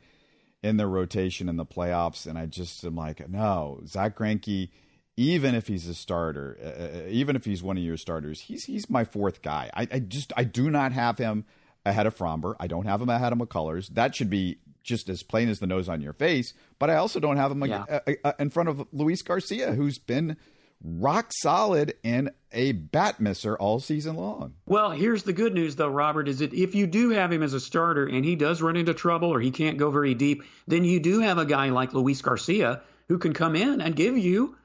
[0.62, 2.26] in the rotation in the playoffs.
[2.26, 4.70] And I just am like, no, Zach Greinke,
[5.16, 8.64] even if he's a starter, uh, uh, even if he's one of your starters, he's
[8.64, 9.70] he's my fourth guy.
[9.74, 11.44] I, I just I do not have him
[11.84, 12.54] ahead of Framber.
[12.58, 13.88] I don't have him ahead of McCullers.
[13.94, 16.54] That should be just as plain as the nose on your face.
[16.78, 17.84] But I also don't have him yeah.
[17.88, 20.36] Uh, uh, in front of Luis Garcia, who's been
[20.82, 24.54] rock solid and a bat misser all season long.
[24.66, 27.52] Well, here's the good news though, Robert, is that if you do have him as
[27.52, 30.84] a starter and he does run into trouble or he can't go very deep, then
[30.84, 34.56] you do have a guy like Luis Garcia who can come in and give you,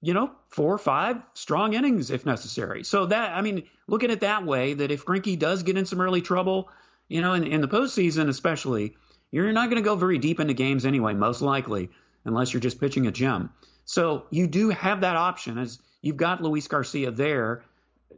[0.00, 2.84] you know, four or five strong innings if necessary.
[2.84, 5.86] So that, I mean, look at it that way that if Greinke does get in
[5.86, 6.68] some early trouble,
[7.08, 8.96] you know, in, in the postseason especially,
[9.30, 11.90] you're not going to go very deep into games anyway, most likely,
[12.24, 13.50] unless you're just pitching a gem.
[13.84, 17.64] So you do have that option as you've got Luis Garcia there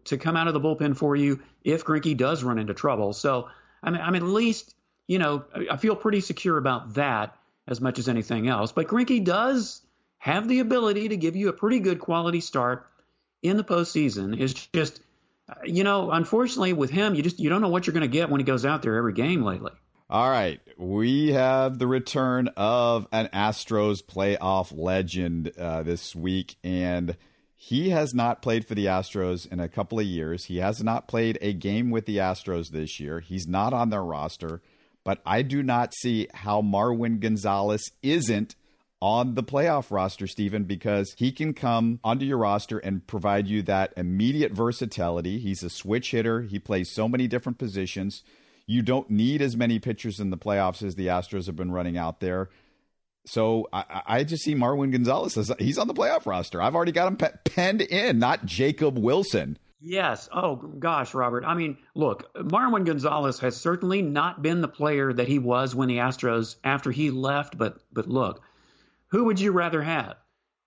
[0.05, 3.13] to come out of the bullpen for you if Greinke does run into trouble.
[3.13, 3.49] So
[3.83, 4.75] I'm, I'm at least,
[5.07, 8.73] you know, I feel pretty secure about that as much as anything else.
[8.73, 9.81] But Greinke does
[10.19, 12.87] have the ability to give you a pretty good quality start
[13.43, 14.39] in the postseason.
[14.41, 15.01] It's just,
[15.65, 18.31] you know, unfortunately with him, you just you don't know what you're going to get
[18.31, 19.73] when he goes out there every game lately.
[20.15, 20.61] All right.
[20.79, 27.17] We have the return of an Astros playoff legend uh, this week, and
[27.57, 30.45] he has not played for the Astros in a couple of years.
[30.45, 33.19] He has not played a game with the Astros this year.
[33.19, 34.63] He's not on their roster,
[35.03, 38.55] but I do not see how Marwin Gonzalez isn't
[39.03, 43.63] on the playoff roster, Stephen, because he can come onto your roster and provide you
[43.63, 45.41] that immediate versatility.
[45.41, 48.23] He's a switch hitter, he plays so many different positions.
[48.67, 51.99] You don't need as many pitchers in the playoffs as the Astros have been running
[51.99, 52.49] out there.
[53.27, 56.61] So I, I just see Marwin Gonzalez as he's on the playoff roster.
[56.61, 59.59] I've already got him pe- penned in, not Jacob Wilson.
[59.81, 60.29] Yes.
[60.33, 61.45] Oh gosh, Robert.
[61.45, 65.89] I mean, look, Marwin Gonzalez has certainly not been the player that he was when
[65.89, 67.59] the Astros after he left.
[67.59, 68.43] But but look,
[69.09, 70.17] who would you rather have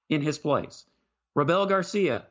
[0.09, 0.85] in his place?
[1.35, 2.25] Robel Garcia,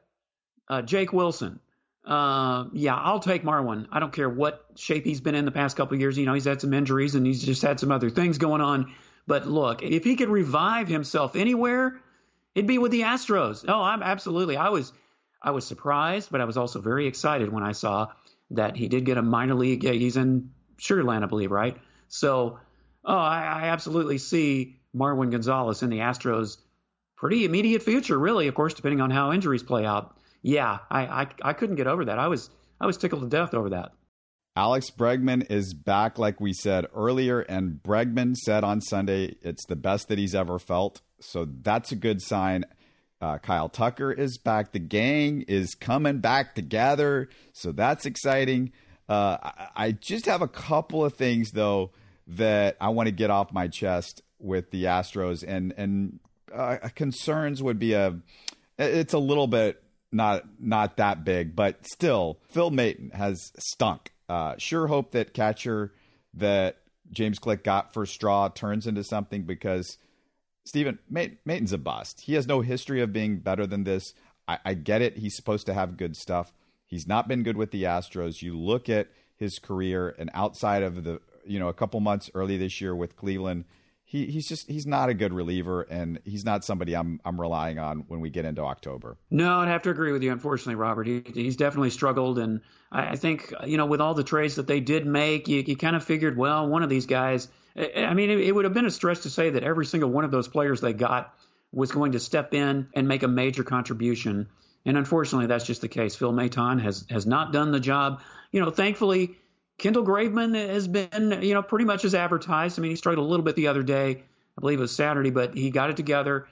[0.69, 1.61] uh, Jake Wilson.
[2.07, 3.89] Uh, yeah, I'll take Marwin.
[3.91, 6.17] I don't care what shape he's been in the past couple years.
[6.17, 8.93] You know, he's had some injuries and he's just had some other things going on.
[9.27, 12.01] But look, if he could revive himself anywhere,
[12.55, 13.65] it'd be with the Astros.
[13.67, 14.57] Oh, I'm absolutely.
[14.57, 14.93] I was
[15.43, 18.09] I was surprised, but I was also very excited when I saw
[18.53, 19.83] that he did get a minor league.
[19.83, 21.77] Yeah, He's in Sugarland, I believe, right?
[22.09, 22.61] So,
[23.05, 26.59] oh, I, I absolutely see Marwin Gonzalez in the Astros'
[27.17, 28.47] pretty immediate future, really.
[28.47, 30.16] Of course, depending on how injuries play out.
[30.43, 32.19] Yeah, I, I, I couldn't get over that.
[32.19, 33.93] I was I was tickled to death over that.
[34.57, 39.77] Alex Bregman is back, like we said earlier, and Bregman said on Sunday it's the
[39.77, 41.03] best that he's ever felt.
[41.21, 42.65] So that's a good sign.
[43.21, 44.73] Uh, Kyle Tucker is back.
[44.73, 47.29] The gang is coming back together.
[47.53, 48.73] So that's exciting.
[49.09, 51.93] Uh, I, I, just have a couple of things, though,
[52.27, 55.45] that I want to get off my chest with the Astros.
[55.47, 56.19] And, and
[56.53, 58.17] uh, concerns would be a,
[58.79, 64.13] it's a little bit not not that big, but still, Phil Maton has stunk.
[64.29, 65.93] Uh, sure hope that catcher
[66.35, 66.79] that
[67.11, 69.99] James Click got for Straw turns into something because
[70.65, 72.23] Stephen, Maton's a bust.
[72.23, 74.15] He has no history of being better than this.
[74.49, 75.19] I, I get it.
[75.19, 76.53] He's supposed to have good stuff.
[76.87, 78.43] He's not been good with the Astros.
[78.43, 82.57] You look at his career, and outside of the, you know, a couple months early
[82.57, 83.65] this year with Cleveland,
[84.07, 87.79] he, he's just he's not a good reliever, and he's not somebody I'm I'm relying
[87.79, 89.19] on when we get into October.
[89.31, 90.33] No, I'd have to agree with you.
[90.33, 94.25] Unfortunately, Robert, he, he's definitely struggled, and I, I think you know with all the
[94.25, 97.49] trades that they did make, you, you kind of figured, well, one of these guys
[97.79, 100.31] I mean, it, would have been a stretch to say that every single one of
[100.31, 101.35] those players they got
[101.73, 104.49] was going to step in and make a major contribution.
[104.87, 106.17] And unfortunately, that's just the case.
[106.17, 108.23] Phil Maton has has not done the job.
[108.51, 109.37] You know, thankfully,
[109.79, 112.79] Kendall Graveman has been, you know, pretty much as advertised.
[112.79, 114.23] I mean, he struggled a little bit the other day.
[114.57, 116.49] I believe it was Saturday, but he got it together.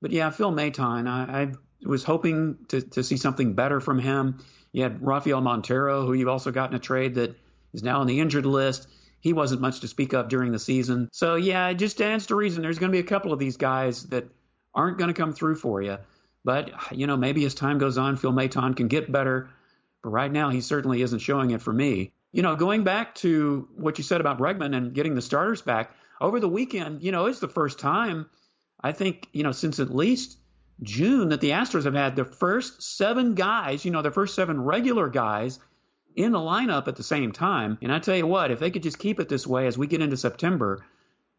[0.00, 1.52] But yeah, Phil Maton, I, I
[1.84, 4.38] was hoping to, to see something better from him.
[4.72, 7.36] You had Rafael Montero, who you've also gotten a trade that
[7.72, 8.86] is now on the injured list
[9.20, 11.08] he wasn't much to speak of during the season.
[11.12, 13.56] So yeah, it just stands to reason there's going to be a couple of these
[13.56, 14.24] guys that
[14.74, 15.98] aren't going to come through for you.
[16.42, 19.50] But you know, maybe as time goes on, Phil Maton can get better.
[20.02, 22.12] But right now, he certainly isn't showing it for me.
[22.32, 25.94] You know, going back to what you said about Bregman and getting the starters back
[26.20, 28.26] over the weekend, you know, it's the first time
[28.82, 30.38] I think you know since at least
[30.82, 34.60] June that the Astros have had their first seven guys, you know, their first seven
[34.62, 35.58] regular guys
[36.16, 37.78] in the lineup at the same time.
[37.82, 39.86] And I tell you what, if they could just keep it this way as we
[39.86, 40.84] get into September,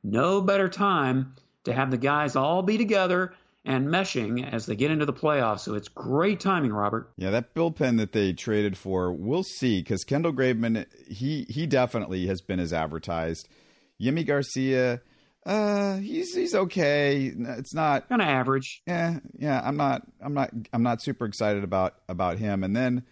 [0.04, 4.92] no better time to have the guys all be together and meshing as they get
[4.92, 5.62] into the playoffs.
[5.62, 7.12] So it's great timing, Robert.
[7.18, 12.28] Yeah, that bullpen that they traded for, we'll see because Kendall Graveman, he he definitely
[12.28, 13.48] has been as advertised.
[14.02, 15.02] Yimi Garcia,
[15.46, 17.32] uh, he's he's okay.
[17.36, 18.82] It's not kind of average.
[18.88, 19.62] Yeah, yeah.
[19.64, 22.64] I'm not I'm not I'm not super excited about about him.
[22.64, 23.04] And then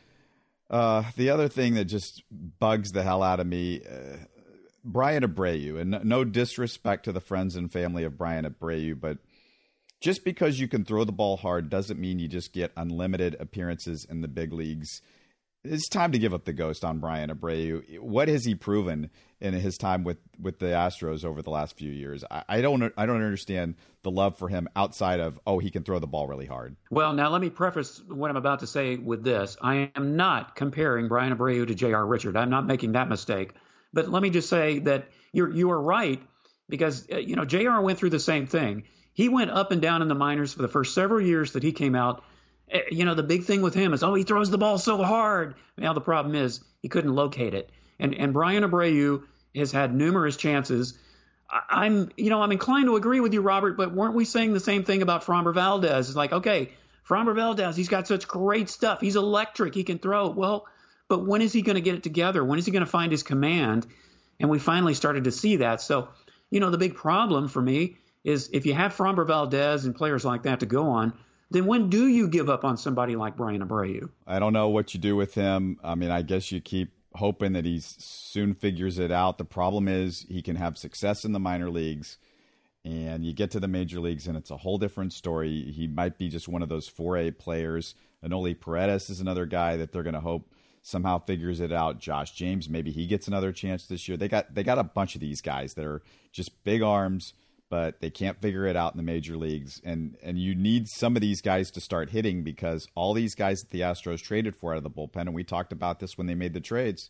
[0.70, 2.24] uh, the other thing that just
[2.60, 4.18] bugs the hell out of me, uh,
[4.84, 9.18] Bryan Abreu, and no disrespect to the friends and family of Bryan Abreu, but
[10.00, 14.06] just because you can throw the ball hard doesn't mean you just get unlimited appearances
[14.06, 15.02] in the big leagues
[15.64, 18.00] it's time to give up the ghost on Bryan Abreu.
[18.00, 19.10] What has he proven
[19.42, 22.24] in his time with, with the Astros over the last few years?
[22.32, 25.84] I, I, don't I don't understand the love for him outside of oh he can
[25.84, 26.78] throw the ball really hard.
[26.90, 30.56] Well, now let me preface what I'm about to say with this: I am not
[30.56, 32.06] comparing Bryan Abreu to J.R.
[32.06, 32.38] Richard.
[32.38, 33.52] I'm not making that mistake.
[33.92, 36.22] But let me just say that you're you are right
[36.70, 37.82] because uh, you know J.R.
[37.82, 38.84] went through the same thing.
[39.14, 41.72] He went up and down in the minors for the first several years that he
[41.72, 42.24] came out
[42.72, 45.02] Eh, you know, the big thing with him is, oh, he throws the ball so
[45.04, 45.56] hard.
[45.78, 47.72] Now the problem is he couldn't locate it.
[48.00, 49.24] And and Bryan Abreu
[49.56, 50.98] has had numerous chances.
[51.50, 54.54] I, am you know, I'm inclined to agree with you, Robert, but weren't we saying
[54.54, 56.08] the same thing about Framber Valdez?
[56.08, 56.74] It's like, okay,
[57.08, 59.02] Framber Valdez, he's got such great stuff.
[59.02, 59.74] He's electric.
[59.74, 60.30] He can throw.
[60.30, 60.68] Well,
[61.08, 62.44] but when is he going to get it together?
[62.46, 63.88] When is he going to find his command?
[64.40, 65.82] And we finally started to see that.
[65.82, 66.10] So,
[66.52, 70.26] you know, the big problem for me is if you have Framber Valdez and players
[70.26, 71.14] like that to go on,
[71.52, 74.10] then when do you give up on somebody like Bryan Abreu?
[74.28, 75.80] I don't know what you do with him.
[75.84, 79.38] I mean, I guess you keep hoping that he soon figures it out.
[79.38, 82.18] The problem is he can have success in the minor leagues
[82.86, 85.72] and you get to the major leagues and it's a whole different story.
[85.72, 87.96] He might be just one of those 4A players.
[88.24, 90.52] Enoli Paredes is another guy that they're going to hope
[90.82, 92.00] somehow figures it out.
[92.00, 94.18] Josh James, maybe he gets another chance this year.
[94.18, 96.02] They got they got a bunch of these guys that are
[96.32, 97.34] just big arms,
[97.70, 99.80] but they can't figure it out in the major leagues.
[99.84, 103.62] And and you need some of these guys to start hitting because all these guys
[103.62, 106.28] that the Astros traded for out of the bullpen, and we talked about this when
[106.28, 107.10] they made the trades,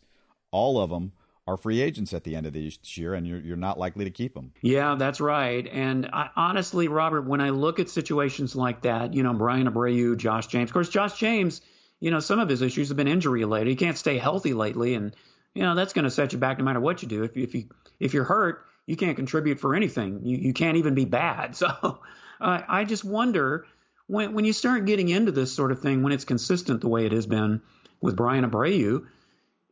[0.50, 1.12] all of them
[1.46, 4.10] are free agents at the end of this year, and you're you're not likely to
[4.10, 4.52] keep them.
[4.62, 5.66] Yeah, that's right.
[5.66, 10.16] And I, honestly, Robert, when I look at situations like that, you know, Bryan Abreu,
[10.16, 11.60] Josh James, of course, Josh James,
[11.98, 13.68] you know, some of his issues have been injury related.
[13.68, 15.14] He can't stay healthy lately, and
[15.54, 17.24] you know that's going to set you back no matter what you do.
[17.24, 17.68] If if you
[17.98, 20.22] if you're hurt, you can't contribute for anything.
[20.24, 21.56] You you can't even be bad.
[21.60, 22.00] So
[22.40, 23.66] uh, I just wonder
[24.06, 27.06] when when you start getting into this sort of thing when it's consistent the way
[27.06, 27.62] it has been
[28.00, 29.06] with Bryan Abreu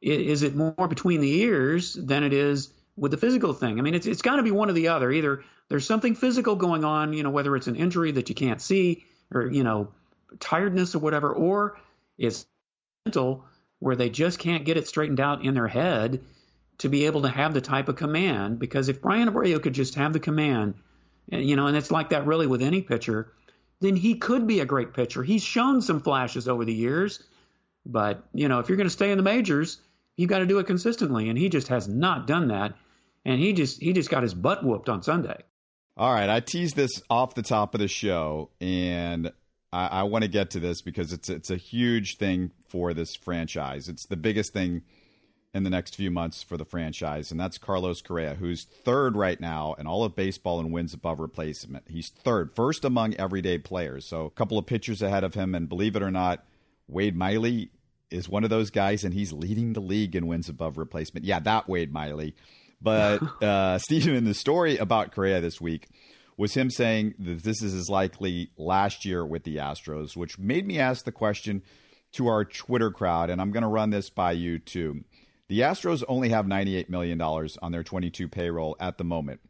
[0.01, 3.81] is it more between the ears than it is with the physical thing?
[3.81, 5.11] I mean, it's it's got to be one or the other.
[5.11, 8.63] Either there's something physical going on, you know, whether it's an injury that you can't
[8.63, 9.89] see or you know,
[10.39, 11.81] tiredness or whatever, or
[12.17, 12.47] it's
[13.05, 13.45] mental
[13.81, 16.21] where they just can't get it straightened out in their head
[16.79, 18.59] to be able to have the type of command.
[18.59, 20.75] Because if Bryan Abreu could just have the command,
[21.31, 23.33] you know, and it's like that really with any pitcher,
[23.81, 25.23] then he could be a great pitcher.
[25.23, 27.23] He's shown some flashes over the years,
[27.85, 29.79] but you know, if you're going to stay in the majors
[30.19, 32.75] you've got to do it consistently, and he just has not done that.
[33.25, 35.43] And he just he just got his butt whooped on Sunday.
[35.97, 39.33] All right, I teased this off the top of the show, and
[39.73, 43.17] I, I want to get to this because it's it's a huge thing for this
[43.17, 43.89] franchise.
[43.89, 44.83] It's the biggest thing
[45.55, 49.41] in the next few months for the franchise, and that's Carlos Correa, who's third right
[49.41, 51.89] now in all of baseball in wins above replacement.
[51.89, 54.07] He's third, first among everyday players.
[54.07, 56.45] So a couple of pitchers ahead of him, and believe it or not,
[56.87, 57.71] Wade Miley
[58.11, 61.25] is one of those guys, and he's leading the league in wins above replacement.
[61.25, 62.35] Yeah, that Wade Miley.
[62.81, 65.89] But uh, Stephen, in the story about Correa this week
[66.37, 70.67] was him saying that this is as likely last year with the Astros, which made
[70.67, 71.63] me ask the question
[72.13, 75.05] to our Twitter crowd, and I'm going to run this by you too.
[75.49, 79.41] The Astros only have $98 million on their 22 payroll at the moment,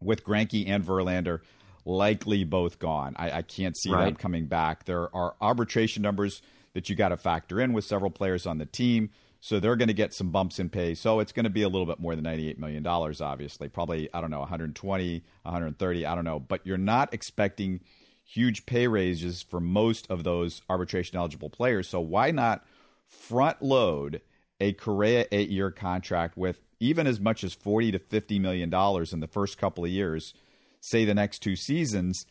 [0.00, 1.40] with Greinke and Verlander
[1.84, 3.14] likely both gone.
[3.16, 4.06] I, I can't see right.
[4.06, 4.84] them coming back.
[4.84, 6.40] There are arbitration numbers
[6.72, 9.10] that you got to factor in with several players on the team.
[9.40, 10.94] So they're going to get some bumps in pay.
[10.94, 13.68] So it's going to be a little bit more than $98 million, obviously.
[13.68, 16.40] Probably, I don't know, 120, 130, I don't know.
[16.40, 17.80] But you're not expecting
[18.24, 21.88] huge pay raises for most of those arbitration eligible players.
[21.88, 22.64] So why not
[23.06, 24.22] front load
[24.64, 29.12] a Correa eight year contract with even as much as 40 to 50 million dollars
[29.12, 30.32] in the first couple of years,
[30.80, 32.26] say the next two seasons?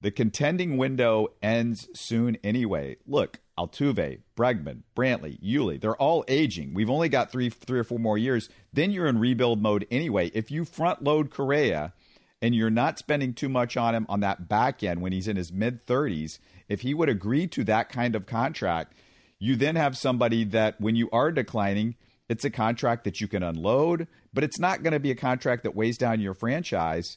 [0.00, 2.96] The contending window ends soon anyway.
[3.06, 6.74] Look, Altuve, Bregman, Brantley, Yuli, they're all aging.
[6.74, 8.48] We've only got three, three or four more years.
[8.72, 10.32] Then you're in rebuild mode anyway.
[10.34, 11.92] If you front load Correa
[12.40, 15.36] and you're not spending too much on him on that back end when he's in
[15.36, 18.94] his mid 30s, if he would agree to that kind of contract,
[19.42, 21.96] you then have somebody that when you are declining,
[22.28, 25.64] it's a contract that you can unload, but it's not going to be a contract
[25.64, 27.16] that weighs down your franchise.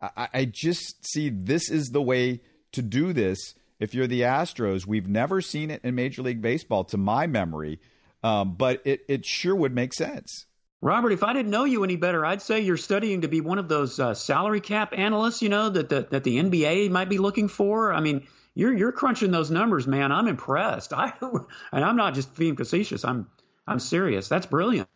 [0.00, 4.86] I, I just see this is the way to do this if you're the Astros.
[4.86, 7.80] We've never seen it in Major League Baseball, to my memory,
[8.22, 10.46] um, but it, it sure would make sense.
[10.80, 13.58] Robert, if I didn't know you any better, I'd say you're studying to be one
[13.58, 17.18] of those uh, salary cap analysts, you know, that the, that the NBA might be
[17.18, 17.92] looking for.
[17.92, 20.12] I mean, you're you're crunching those numbers, man.
[20.12, 20.92] I'm impressed.
[20.92, 21.12] I
[21.72, 23.04] and I'm not just being facetious.
[23.04, 23.28] I'm
[23.66, 24.28] I'm serious.
[24.28, 24.88] That's brilliant.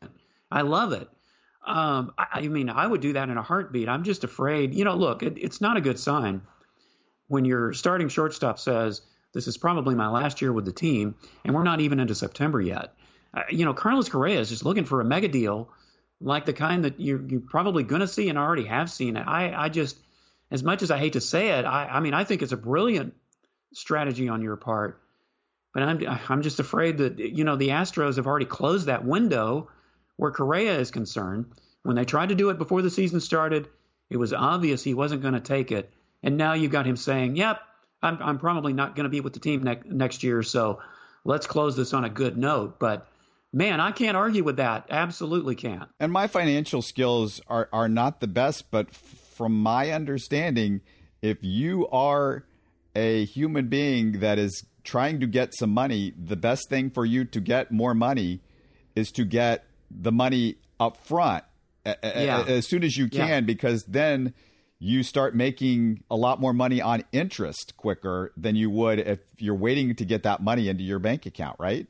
[0.51, 1.09] I love it.
[1.67, 3.89] Um, I, I, mean, I would do that in a heartbeat.
[3.89, 4.75] I'm just afraid.
[4.75, 6.43] You know, look, it, it's not a good sign
[7.27, 9.03] when your starting shortstop says,
[9.35, 12.61] This is probably my last year with the team, and we're not even into September
[12.61, 12.95] yet.
[13.35, 15.71] Uh, you know, Carlos Correa is just looking for a mega deal
[16.21, 19.17] like the kind that you're, you're probably going to see and already have seen.
[19.17, 19.97] I, I just,
[20.51, 22.57] as much as I hate to say it, I, I mean, I think it's a
[22.57, 23.15] brilliant
[23.73, 25.01] strategy on your part.
[25.75, 29.69] But I'm, I'm just afraid that, you know, the Astros have already closed that window
[30.17, 31.47] where Correa is concerned.
[31.83, 33.69] When they tried to do it before the season started,
[34.11, 35.93] it was obvious he wasn't going to take it.
[36.23, 37.61] And now you've got him saying, "Yep,
[38.03, 40.81] I'm, I'm probably not going to be with the team ne- next year, so
[41.25, 43.07] let's close this on a good note." But
[43.53, 44.87] man, I can't argue with that.
[44.91, 45.89] Absolutely can't.
[46.01, 50.81] And my financial skills are are not the best, but from my understanding,
[51.23, 52.45] if you are
[52.99, 57.25] a human being that is trying to get some money, the best thing for you
[57.25, 58.41] to get more money
[58.97, 61.45] is to get the money up front
[61.87, 62.45] yeah.
[62.47, 63.41] as soon as you can, yeah.
[63.41, 64.35] because then
[64.79, 69.55] you start making a lot more money on interest quicker than you would if you're
[69.55, 71.87] waiting to get that money into your bank account, right?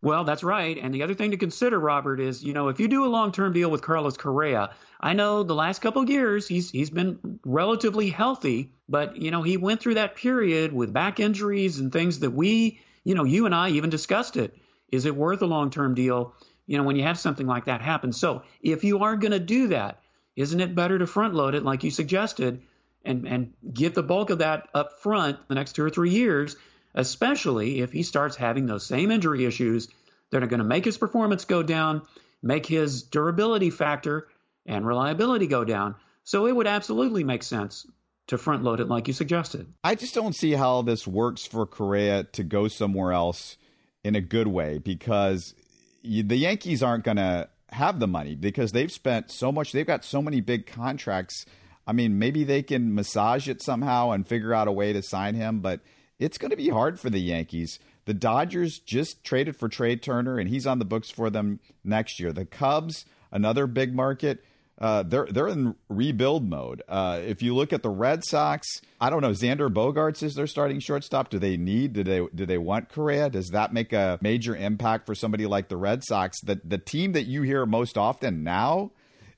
[0.00, 0.76] Well, that's right.
[0.76, 3.52] And the other thing to consider, Robert, is you know if you do a long-term
[3.52, 4.70] deal with Carlos Correa,
[5.02, 9.42] I know the last couple of years he's he's been relatively healthy, but you know
[9.42, 13.46] he went through that period with back injuries and things that we, you know, you
[13.46, 14.56] and I even discussed it
[14.92, 16.34] Is it worth a long term deal?
[16.66, 18.12] You know, when you have something like that happen.
[18.12, 20.00] So if you are going to do that,
[20.36, 22.62] isn't it better to front load it like you suggested
[23.04, 26.54] and, and get the bulk of that up front the next two or three years,
[26.94, 29.88] especially if he starts having those same injury issues
[30.30, 32.02] that are going to make his performance go down,
[32.42, 34.28] make his durability factor
[34.66, 35.94] and reliability go down.
[36.24, 37.86] So it would absolutely make sense
[38.28, 39.72] to front load it like you suggested.
[39.82, 43.56] I just don't see how this works for Correa to go somewhere else
[44.04, 45.54] in a good way because
[46.02, 49.72] the Yankees aren't going to have the money because they've spent so much.
[49.72, 51.46] They've got so many big contracts.
[51.86, 55.34] I mean, maybe they can massage it somehow and figure out a way to sign
[55.34, 55.80] him, but
[56.18, 57.80] it's going to be hard for the Yankees.
[58.04, 62.20] The Dodgers just traded for Trea Turner, and he's on the books for them next
[62.20, 62.32] year.
[62.32, 64.44] The Cubs, another big market
[64.82, 66.82] uh, they're they're in rebuild mode.
[66.88, 68.66] Uh, if you look at the Red Sox,
[69.00, 69.30] I don't know.
[69.30, 71.30] Xander Bogaerts is their starting shortstop.
[71.30, 71.92] Do they need?
[71.92, 73.30] Do they do they want Correa?
[73.30, 76.40] Does that make a major impact for somebody like the Red Sox?
[76.40, 78.90] The the team that you hear most often now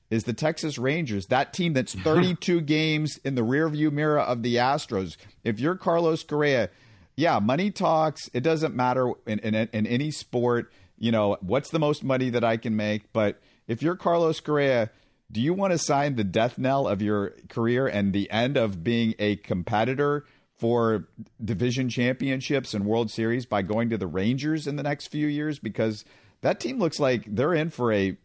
[0.09, 1.27] is the Texas Rangers.
[1.27, 5.15] That team that's 32 games in the rearview mirror of the Astros.
[5.43, 6.71] If you're Carlos Correa,
[7.15, 8.31] yeah, money talks.
[8.33, 10.73] It doesn't matter in, in, in any sport.
[10.97, 14.89] You know what's the most money that I can make, but if you're Carlos Correa
[15.31, 18.83] do you want to sign the death knell of your career and the end of
[18.83, 20.25] being a competitor
[20.57, 21.07] for
[21.43, 25.59] division championships and World Series by going to the Rangers in the next few years?
[25.59, 26.05] Because
[26.41, 28.17] that team looks like they're in for a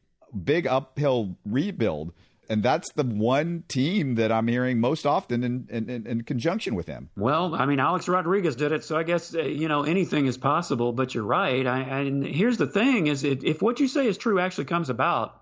[0.45, 2.13] big uphill rebuild.
[2.49, 6.89] And that's the one team that I'm hearing most often in, in, in, conjunction with
[6.89, 7.09] him.
[7.17, 10.37] Well, I mean, Alex Rodriguez did it, so I guess uh, you know anything is
[10.37, 10.93] possible.
[10.93, 11.65] But you're right.
[11.65, 14.91] I, and here's the thing: is it, if what you say is true, actually comes
[14.91, 15.40] about,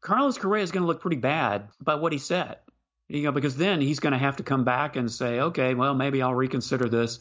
[0.00, 2.56] Carlos Correa is going to look pretty bad by what he said.
[3.08, 5.94] You know, because then he's going to have to come back and say, okay, well,
[5.94, 7.18] maybe I'll reconsider this,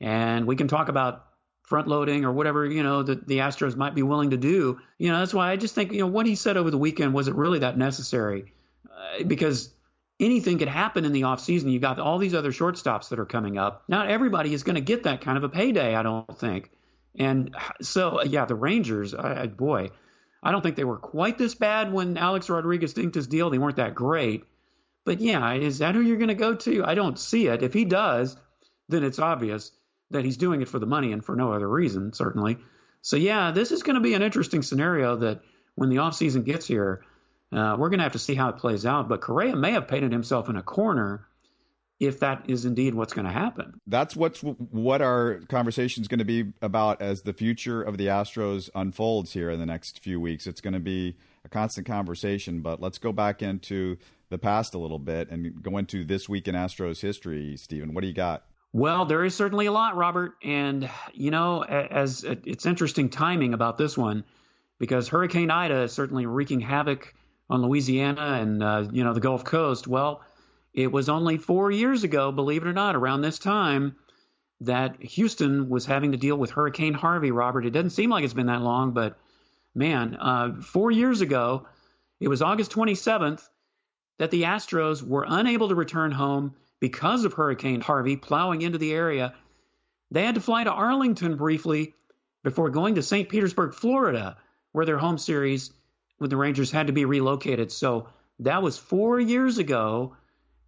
[0.00, 1.24] and we can talk about
[1.62, 4.80] front loading or whatever you know that the Astros might be willing to do.
[4.98, 7.14] You know, that's why I just think you know what he said over the weekend
[7.14, 8.52] was it really that necessary?
[8.84, 9.72] Uh, because
[10.18, 11.72] anything could happen in the offseason.
[11.72, 13.84] You got all these other shortstops that are coming up.
[13.88, 16.70] Not everybody is going to get that kind of a payday, I don't think.
[17.18, 19.90] And so, yeah, the Rangers, I, boy,
[20.42, 23.50] I don't think they were quite this bad when Alex Rodriguez inked his deal.
[23.50, 24.44] They weren't that great.
[25.04, 26.84] But yeah, is that who you're going to go to?
[26.84, 27.62] I don't see it.
[27.62, 28.36] If he does,
[28.88, 29.72] then it's obvious
[30.10, 32.58] that he's doing it for the money and for no other reason, certainly.
[33.02, 35.40] So yeah, this is going to be an interesting scenario that
[35.74, 37.04] when the offseason gets here,
[37.52, 39.08] uh, we're going to have to see how it plays out.
[39.08, 41.26] But Correa may have painted himself in a corner
[42.00, 43.78] if that is indeed what's going to happen.
[43.86, 48.06] That's what's what our conversation is going to be about as the future of the
[48.06, 50.46] Astros unfolds here in the next few weeks.
[50.46, 53.98] It's going to be a constant conversation, but let's go back into
[54.30, 57.56] the past a little bit and go into this week in Astros history.
[57.58, 58.44] Stephen, what do you got?
[58.72, 63.76] Well, there is certainly a lot, Robert, and you know, as it's interesting timing about
[63.76, 64.24] this one
[64.78, 67.14] because Hurricane Ida is certainly wreaking havoc
[67.50, 69.86] on Louisiana and uh, you know the Gulf Coast.
[69.86, 70.22] Well
[70.72, 73.96] it was only four years ago, believe it or not, around this time,
[74.60, 77.66] that Houston was having to deal with Hurricane Harvey, Robert.
[77.66, 79.18] It doesn't seem like it's been that long, but
[79.74, 81.66] man, uh, four years ago,
[82.20, 83.42] it was August 27th
[84.18, 88.92] that the Astros were unable to return home because of Hurricane Harvey plowing into the
[88.92, 89.34] area.
[90.10, 91.94] They had to fly to Arlington briefly
[92.42, 93.28] before going to St.
[93.28, 94.36] Petersburg, Florida,
[94.72, 95.72] where their home series
[96.18, 97.72] with the Rangers had to be relocated.
[97.72, 98.08] So
[98.40, 100.16] that was four years ago.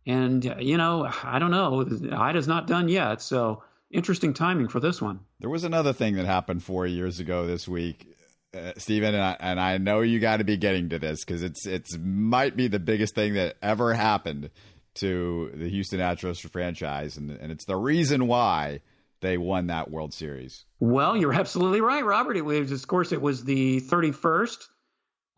[0.07, 1.87] And, you know, I don't know.
[2.17, 3.23] Ida's not done yet.
[3.23, 5.21] So interesting timing for this one.
[5.41, 8.09] There was another thing that happened four years ago this week.
[8.55, 11.43] Uh, Stephen, and I, and I know you got to be getting to this because
[11.43, 14.51] it's it's might be the biggest thing that ever happened
[14.95, 18.81] to the Houston Astros franchise, and, and it's the reason why
[19.23, 20.67] they won that World Series.
[20.81, 22.37] Well, you're absolutely right, Robert.
[22.37, 24.69] It was, of course, it was the 31st,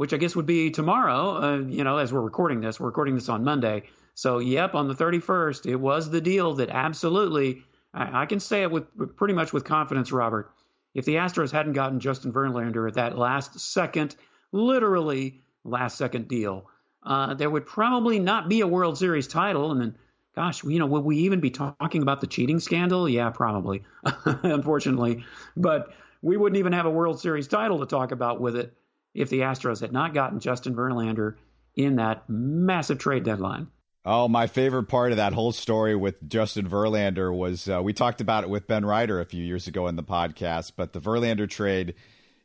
[0.05, 1.42] which I guess would be tomorrow.
[1.42, 3.84] Uh, you know, as we're recording this, we're recording this on Monday.
[4.14, 7.62] So, yep, on the 31st, it was the deal that absolutely,
[7.94, 10.52] I, I can say it with pretty much with confidence, Robert.
[10.92, 14.14] If the Astros hadn't gotten Justin Verlander at that last second,
[14.52, 16.68] literally last second deal,
[17.02, 19.70] uh, there would probably not be a World Series title.
[19.70, 19.96] And then,
[20.36, 23.09] gosh, you know, would we even be talking about the cheating scandal?
[23.09, 23.84] Yeah, probably,
[24.26, 25.24] unfortunately.
[25.57, 28.74] But we wouldn't even have a World Series title to talk about with it
[29.15, 31.37] if the Astros had not gotten Justin Verlander
[31.77, 33.69] in that massive trade deadline.
[34.07, 38.21] Oh, my favorite part of that whole story with Justin Verlander was uh, we talked
[38.21, 41.49] about it with Ben Reiter a few years ago in the podcast, but the Verlander
[41.49, 41.95] trade,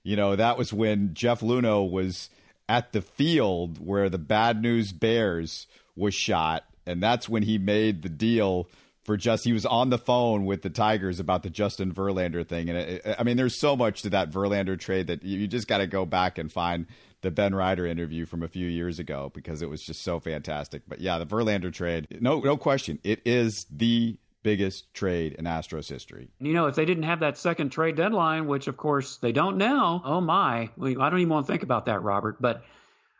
[0.02, 2.30] you know, that was when Jeff Luhnow was
[2.70, 5.68] at the field where the Bad News Bears
[5.98, 8.70] was shot, and that's when he made the deal
[9.10, 12.70] for just he was on the phone with the Tigers about the Justin Verlander thing,
[12.70, 15.80] and it, I mean, there's so much to that Verlander trade that you just got
[15.80, 16.86] to go back and find
[17.22, 20.84] the Ben Reiter interview from a few years ago because it was just so fantastic.
[20.88, 25.89] But yeah, the Verlander trade, no, no question, it is the biggest trade in Astros
[25.89, 26.30] history.
[26.39, 29.57] You know, if they didn't have that second trade deadline, which of course they don't
[29.57, 32.39] now, oh my, I don't even want to think about that, Robert.
[32.39, 32.64] But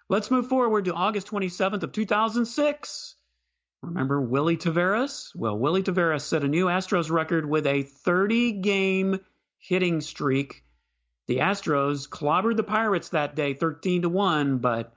[0.08, 3.16] let's move forward to August 27th of 2006.
[3.82, 5.32] Remember Willy Taveras?
[5.36, 9.20] Well, Willy Taveras set a new Astros record with a 30 game
[9.58, 10.64] hitting streak.
[11.28, 14.94] The Astros clobbered the Pirates that day 13 to 1, but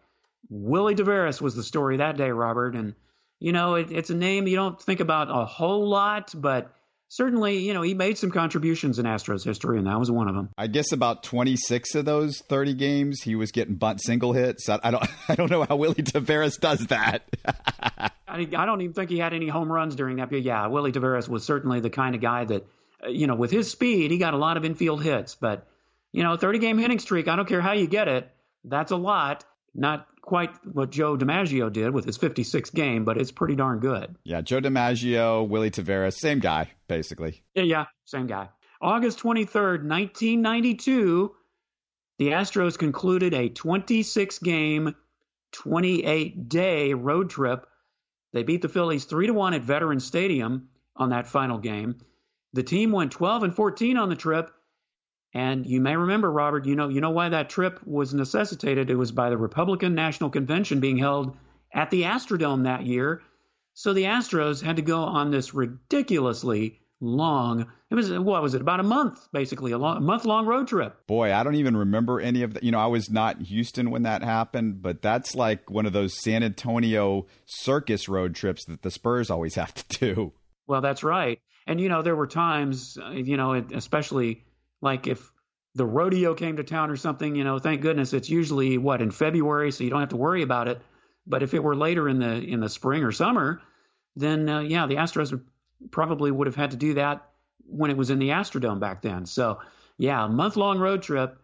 [0.49, 2.75] Willy Taveras was the story that day, Robert.
[2.75, 2.95] And,
[3.39, 6.75] you know, it, it's a name you don't think about a whole lot, but
[7.09, 10.35] certainly, you know, he made some contributions in Astros history, and that was one of
[10.35, 10.49] them.
[10.57, 14.69] I guess about 26 of those 30 games, he was getting bunt single hits.
[14.69, 17.29] I, I don't, I don't know how Willy Taveras does that.
[18.33, 20.31] I, I don't even think he had any home runs during that.
[20.31, 22.67] But yeah, Willy Taveras was certainly the kind of guy that,
[23.05, 25.35] uh, you know, with his speed, he got a lot of infield hits.
[25.35, 25.69] But,
[26.13, 28.31] you know, 30 game hitting streak, I don't care how you get it,
[28.65, 29.45] that's a lot.
[29.75, 34.17] Not quite what Joe DiMaggio did with his 56 game, but it's pretty darn good.
[34.25, 37.43] Yeah, Joe DiMaggio, Willy Taveras, same guy, basically.
[37.55, 38.49] Yeah, yeah, same guy.
[38.81, 41.35] August 23rd, 1992,
[42.19, 44.95] the Astros concluded a 26 game,
[45.53, 47.67] 28 day road trip
[48.33, 51.99] they beat the Phillies 3 to 1 at Veterans Stadium on that final game.
[52.53, 54.51] The team went 12 and 14 on the trip.
[55.35, 58.91] And you may remember, Robert, you know, you know why that trip was necessitated.
[58.91, 61.37] It was by the Republican National Convention being held
[61.73, 63.23] at the Astrodome that year.
[63.73, 67.67] So the Astros had to go on this ridiculously long.
[67.91, 68.63] It was what was it?
[68.63, 71.07] About a month, basically, a, long, a month long road trip.
[71.07, 72.63] Boy, I don't even remember any of that.
[72.63, 75.93] You know, I was not in Houston when that happened, but that's like one of
[75.93, 80.33] those San Antonio circus road trips that the Spurs always have to do.
[80.67, 81.41] Well, that's right.
[81.67, 84.45] And you know, there were times, uh, you know, especially
[84.81, 85.31] like if
[85.75, 89.11] the rodeo came to town or something, you know, thank goodness it's usually what in
[89.11, 90.81] February, so you don't have to worry about it.
[91.27, 93.61] But if it were later in the in the spring or summer,
[94.17, 95.45] then uh, yeah, the Astros would
[95.91, 97.29] probably would have had to do that
[97.67, 99.27] when it was in the Astrodome back then.
[99.27, 99.61] So,
[99.99, 101.39] yeah, a month long road trip,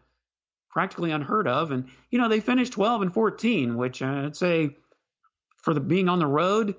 [0.71, 1.71] practically unheard of.
[1.71, 4.77] And, you know, they finished 12 and 14, which uh, I'd say
[5.57, 6.75] for the being on the road,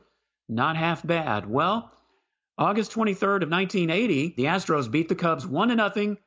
[0.48, 1.50] not half bad.
[1.50, 1.92] Well,
[2.58, 6.18] August 23rd of 1980, the Astros beat the Cubs 1 to nothing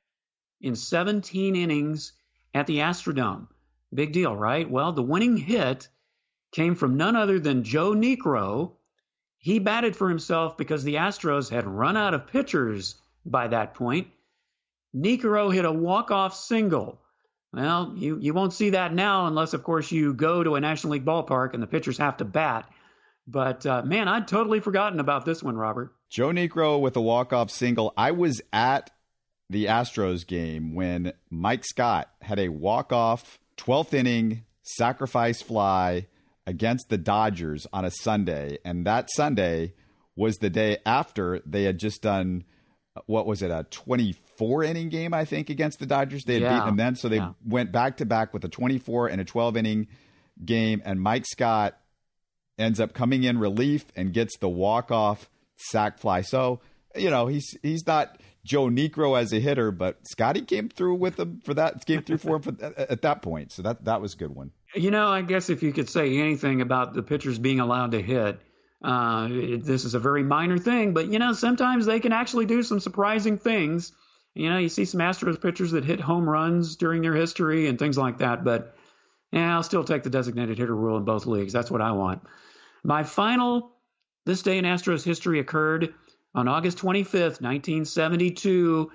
[0.61, 2.13] in 17 innings
[2.55, 3.49] at the Astrodome.
[3.93, 4.71] Big deal, right?
[4.71, 5.89] Well, the winning hit
[6.53, 8.73] came from none other than Joe Niekro,
[9.43, 12.95] he batted for himself because the Astros had run out of pitchers
[13.27, 14.07] by that point.
[14.97, 17.01] Niekro hit a walk-off single.
[17.53, 20.93] Well, you, you won't see that now unless, of course, you go to a National
[20.93, 22.71] League ballpark and the pitchers have to bat.
[23.27, 25.93] But uh, man, I'd totally forgotten about this one, Robert.
[26.09, 27.93] Joe Niekro with a walk-off single.
[27.97, 28.91] I was at
[29.51, 36.07] the Astros game when Mike Scott had a walk-off 12th inning sacrifice fly
[36.47, 39.75] against the Dodgers on a Sunday, and that Sunday
[40.17, 42.45] was the day after they had just done
[43.07, 46.25] what was it a 24 inning game I think against the Dodgers.
[46.25, 46.55] They had yeah.
[46.55, 47.33] beaten them then, so they yeah.
[47.45, 49.89] went back to back with a 24 and a 12 inning
[50.45, 51.79] game, and Mike Scott
[52.59, 56.21] ends up coming in relief and gets the walk off sac fly.
[56.21, 56.61] So
[56.95, 61.19] you know he's he's not Joe Niekro as a hitter, but Scotty came through with
[61.19, 61.87] him for that.
[61.87, 64.35] Came through for him for, at, at that point, so that that was a good
[64.35, 64.51] one.
[64.75, 68.01] You know, I guess if you could say anything about the pitchers being allowed to
[68.01, 68.41] hit,
[68.83, 72.47] uh, it, this is a very minor thing, but you know, sometimes they can actually
[72.47, 73.93] do some surprising things.
[74.35, 77.79] You know, you see some Astros pitchers that hit home runs during their history and
[77.79, 78.75] things like that, but
[79.31, 81.53] yeah, I'll still take the designated hitter rule in both leagues.
[81.53, 82.23] That's what I want.
[82.83, 83.73] My final
[84.25, 85.95] this day in Astros history occurred
[86.35, 88.91] on August 25th, 1972.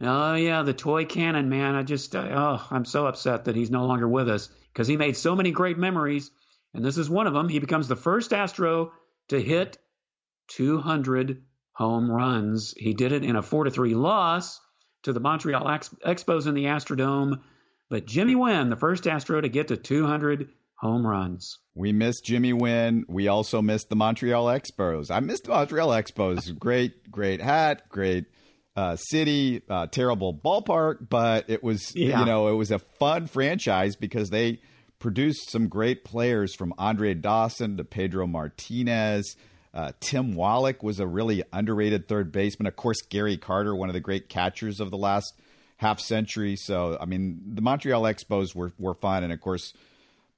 [0.00, 1.74] Oh yeah, the toy cannon man.
[1.74, 5.16] I just oh, I'm so upset that he's no longer with us because he made
[5.16, 6.30] so many great memories,
[6.74, 7.48] and this is one of them.
[7.48, 8.92] He becomes the first Astro
[9.28, 9.78] to hit
[10.48, 11.42] 200
[11.72, 12.74] home runs.
[12.76, 14.60] He did it in a 4 to 3 loss
[15.04, 17.40] to the Montreal Expos in the Astrodome.
[17.88, 21.58] But Jimmy Wynn, the first Astro to get to 200 home runs.
[21.74, 23.04] We missed Jimmy Wynn.
[23.08, 25.10] We also missed the Montreal Expos.
[25.10, 26.56] I missed the Montreal Expos.
[26.58, 28.26] great, great hat, great
[28.78, 32.20] uh, city, uh, terrible ballpark, but it was yeah.
[32.20, 34.60] you know it was a fun franchise because they
[35.00, 39.34] produced some great players from Andre Dawson to Pedro Martinez.
[39.74, 42.68] Uh, Tim Wallach was a really underrated third baseman.
[42.68, 45.34] Of course, Gary Carter, one of the great catchers of the last
[45.78, 46.54] half century.
[46.54, 49.72] So, I mean, the Montreal Expos were were fun, and of course,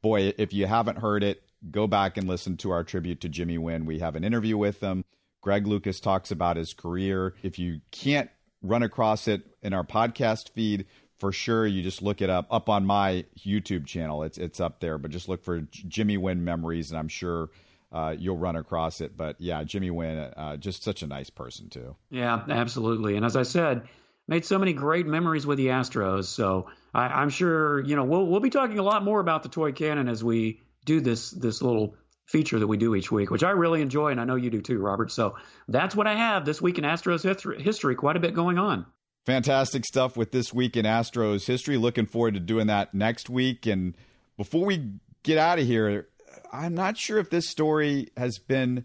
[0.01, 3.59] boy, if you haven't heard it, go back and listen to our tribute to Jimmy
[3.59, 3.84] Wynn.
[3.84, 5.05] We have an interview with him
[5.41, 7.34] Greg Lucas talks about his career.
[7.43, 8.30] If you can't
[8.62, 10.86] run across it in our podcast feed,
[11.18, 14.22] for sure you just look it up up on my YouTube channel.
[14.22, 17.51] It's it's up there, but just look for Jimmy Wynn memories, and I'm sure
[17.93, 19.16] uh, you'll run across it.
[19.16, 21.97] But yeah, Jimmy Wynn, uh, just such a nice person too.
[22.11, 23.16] Yeah, absolutely.
[23.16, 23.82] And as I said,
[24.28, 26.24] made so many great memories with the Astros.
[26.24, 29.51] So I, am sure you know we'll we'll be talking a lot more about the
[29.51, 31.97] toy cannon as we do this this little
[32.31, 34.62] feature that we do each week, which I really enjoy, and I know you do
[34.62, 35.11] too, Robert.
[35.11, 37.24] So that's what I have this week in Astros
[37.61, 37.95] history.
[37.97, 38.87] Quite a bit going on.
[39.26, 41.76] Fantastic stuff with this week in Astros history.
[41.76, 43.66] Looking forward to doing that next week.
[43.66, 43.97] And
[44.37, 44.93] before we
[45.24, 46.09] get out of here,
[46.53, 48.85] I'm not sure if this story has been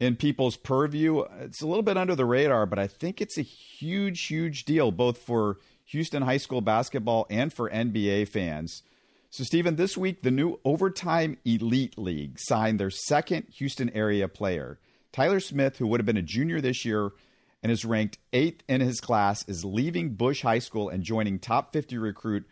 [0.00, 1.22] in people's purview.
[1.40, 4.90] It's a little bit under the radar, but I think it's a huge, huge deal,
[4.90, 8.82] both for Houston high school basketball and for NBA fans.
[9.32, 14.80] So, Stephen, this week, the new Overtime Elite League signed their second Houston area player.
[15.12, 17.12] Tyler Smith, who would have been a junior this year
[17.62, 21.72] and is ranked eighth in his class, is leaving Bush High School and joining top
[21.72, 22.44] 50 recruit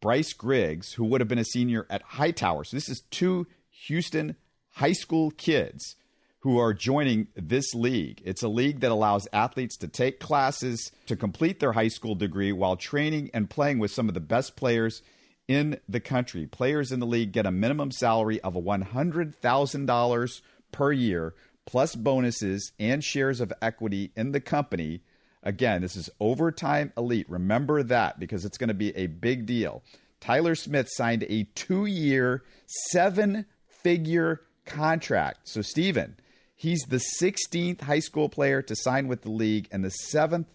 [0.00, 2.64] Bryce Griggs, who would have been a senior at Hightower.
[2.64, 3.46] So, this is two
[3.86, 4.34] Houston
[4.72, 5.94] high school kids
[6.40, 8.20] who are joining this league.
[8.24, 12.50] It's a league that allows athletes to take classes to complete their high school degree
[12.50, 15.00] while training and playing with some of the best players
[15.48, 16.46] in the country.
[16.46, 20.40] Players in the league get a minimum salary of $100,000
[20.72, 21.34] per year,
[21.66, 25.02] plus bonuses and shares of equity in the company.
[25.42, 27.28] Again, this is overtime elite.
[27.28, 29.82] Remember that because it's going to be a big deal.
[30.20, 32.42] Tyler Smith signed a two year,
[32.90, 35.40] seven figure contract.
[35.48, 36.16] So, Stephen,
[36.56, 40.46] he's the 16th high school player to sign with the league and the seventh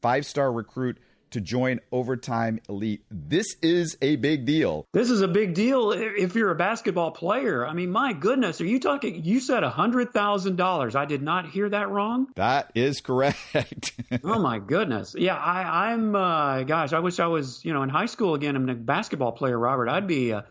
[0.00, 0.98] five star recruit
[1.30, 3.04] to join Overtime Elite.
[3.10, 4.86] This is a big deal.
[4.92, 7.66] This is a big deal if you're a basketball player.
[7.66, 9.24] I mean, my goodness, are you talking?
[9.24, 10.94] You said $100,000.
[10.94, 12.28] I did not hear that wrong.
[12.36, 13.92] That is correct.
[14.24, 15.14] oh, my goodness.
[15.18, 18.56] Yeah, I, am uh, gosh, I wish I was, you know, in high school again.
[18.56, 19.88] I'm a basketball player, Robert.
[19.88, 20.42] I'd be, uh,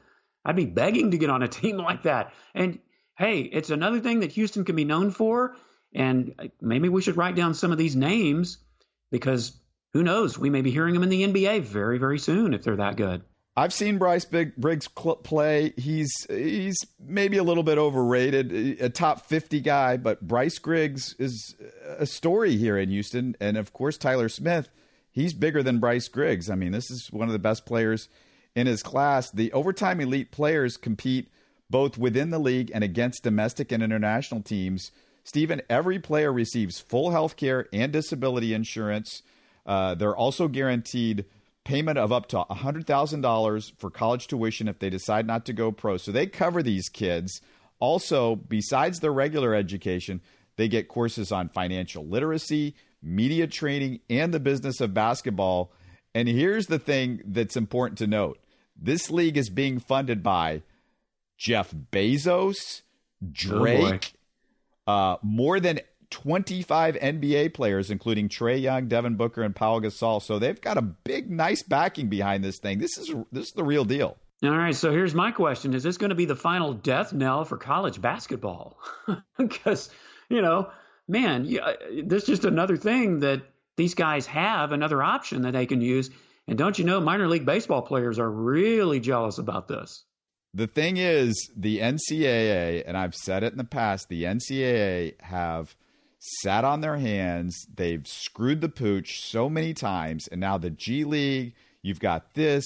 [0.46, 2.34] I'd be begging to get on a team like that.
[2.54, 2.80] And
[3.18, 5.56] hey, it's another thing that Houston can be known for.
[5.94, 8.58] And maybe we should write down some of these names
[9.12, 9.58] because
[9.98, 10.38] who knows?
[10.38, 13.24] We may be hearing him in the NBA very, very soon if they're that good.
[13.56, 15.74] I've seen Bryce Big, Briggs play.
[15.76, 21.56] He's he's maybe a little bit overrated, a top 50 guy, but Bryce Griggs is
[21.98, 23.36] a story here in Houston.
[23.42, 24.70] And of course, Tyler Smith,
[25.10, 26.48] he's bigger than Bryce Griggs.
[26.48, 28.08] I mean, this is one of the best players
[28.56, 29.32] in his class.
[29.32, 31.32] The overtime elite players compete
[31.72, 34.92] both within the league and against domestic and international teams.
[35.24, 39.24] Stephen, every player receives full health care and disability insurance.
[39.68, 41.26] Uh, they're also guaranteed
[41.66, 45.98] payment of up to $100,000 for college tuition if they decide not to go pro.
[45.98, 47.42] So they cover these kids.
[47.80, 50.22] Also, besides their regular education,
[50.56, 55.74] they get courses on financial literacy, media training, and the business of basketball.
[56.16, 58.40] And here's the thing that's important to note
[58.80, 60.62] this league is being funded by
[61.38, 62.82] Jeff Bezos,
[63.32, 64.14] Drake,
[64.88, 70.22] oh uh, more than 25 NBA players, including Trae Young, Devin Booker, and Paul Gasol.
[70.22, 72.80] So they've got a big, nice backing behind this thing.
[72.80, 74.18] This is this is the real deal.
[74.44, 77.44] All right, so here's my question: Is this going to be the final death knell
[77.44, 78.78] for college basketball?
[79.38, 79.90] because
[80.30, 80.70] you know,
[81.08, 83.42] man, yeah, this is just another thing that
[83.78, 86.10] these guys have, another option that they can use.
[86.48, 90.06] And don't you know, minor league baseball players are really jealous about this.
[90.54, 95.76] The thing is, the NCAA, and I've said it in the past, the NCAA have
[96.20, 97.68] sat on their hands.
[97.74, 101.54] They've screwed the pooch so many times, and now the G League.
[101.82, 102.66] You've got this.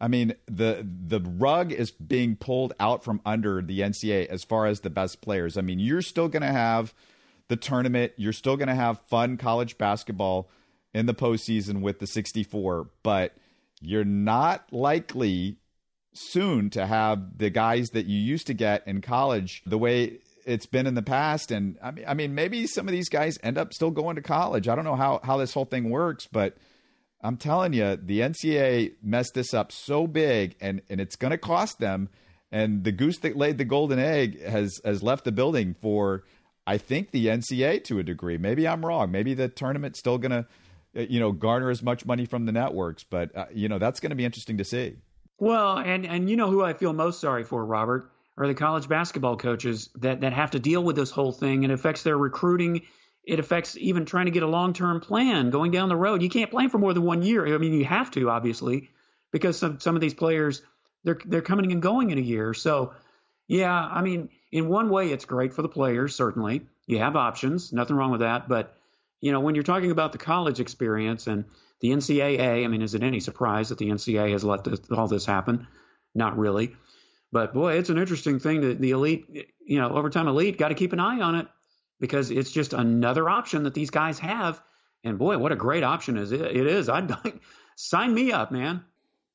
[0.00, 4.66] I mean, the the rug is being pulled out from under the NCAA as far
[4.66, 5.56] as the best players.
[5.56, 6.94] I mean, you're still going to have
[7.48, 8.12] the tournament.
[8.16, 10.50] You're still going to have fun college basketball
[10.94, 13.34] in the postseason with the 64, but
[13.80, 15.56] you're not likely
[16.12, 20.18] soon to have the guys that you used to get in college the way
[20.48, 21.50] it's been in the past.
[21.50, 24.22] And I mean, I mean, maybe some of these guys end up still going to
[24.22, 24.66] college.
[24.66, 26.56] I don't know how, how this whole thing works, but
[27.22, 31.38] I'm telling you, the NCAA messed this up so big and, and it's going to
[31.38, 32.08] cost them.
[32.50, 36.24] And the goose that laid the golden egg has, has left the building for,
[36.66, 38.38] I think, the NCAA to a degree.
[38.38, 39.10] Maybe I'm wrong.
[39.10, 40.46] Maybe the tournament's still going to,
[40.96, 43.04] uh, you know, garner as much money from the networks.
[43.04, 44.96] But, uh, you know, that's going to be interesting to see.
[45.38, 48.10] Well, and, and you know who I feel most sorry for, Robert?
[48.38, 51.64] Are the college basketball coaches that, that have to deal with this whole thing.
[51.64, 52.82] It affects their recruiting.
[53.24, 56.22] It affects even trying to get a long term plan going down the road.
[56.22, 57.52] You can't plan for more than one year.
[57.52, 58.90] I mean, you have to, obviously,
[59.32, 60.62] because some, some of these players,
[61.02, 62.54] they're, they're coming and going in a year.
[62.54, 62.92] So,
[63.48, 66.62] yeah, I mean, in one way, it's great for the players, certainly.
[66.86, 68.48] You have options, nothing wrong with that.
[68.48, 68.76] But,
[69.20, 71.44] you know, when you're talking about the college experience and
[71.80, 75.08] the NCAA, I mean, is it any surprise that the NCAA has let this, all
[75.08, 75.66] this happen?
[76.14, 76.76] Not really.
[77.30, 79.26] But boy, it's an interesting thing that the elite,
[79.64, 81.46] you know, overtime elite got to keep an eye on it
[82.00, 84.60] because it's just another option that these guys have.
[85.04, 86.88] And boy, what a great option is it, it is.
[86.88, 87.10] I'd
[87.76, 88.84] sign me up, man.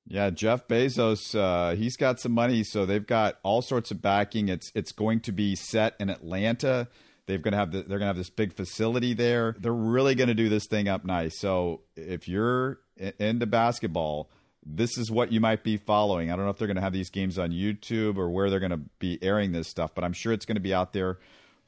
[0.05, 4.49] Yeah, Jeff Bezos, uh, he's got some money, so they've got all sorts of backing.
[4.49, 6.89] It's it's going to be set in Atlanta.
[7.25, 9.55] They're going to have the, they're going to have this big facility there.
[9.57, 11.39] They're really going to do this thing up nice.
[11.39, 14.29] So if you're into basketball,
[14.65, 16.31] this is what you might be following.
[16.31, 18.59] I don't know if they're going to have these games on YouTube or where they're
[18.59, 21.17] going to be airing this stuff, but I'm sure it's going to be out there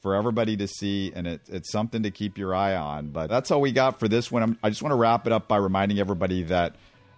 [0.01, 3.09] for everybody to see, and it, it's something to keep your eye on.
[3.09, 4.43] But that's all we got for this one.
[4.43, 6.75] I'm, I just want to wrap it up by reminding everybody that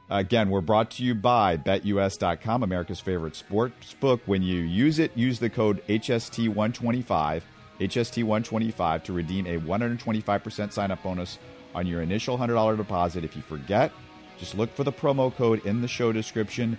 [0.09, 4.21] Again, we're brought to you by BetUS.com, America's favorite sports book.
[4.25, 7.41] When you use it, use the code HST125,
[7.81, 11.39] HST125 to redeem a 125% sign up bonus
[11.75, 13.25] on your initial $100 deposit.
[13.25, 13.91] If you forget,
[14.37, 16.77] just look for the promo code in the show description.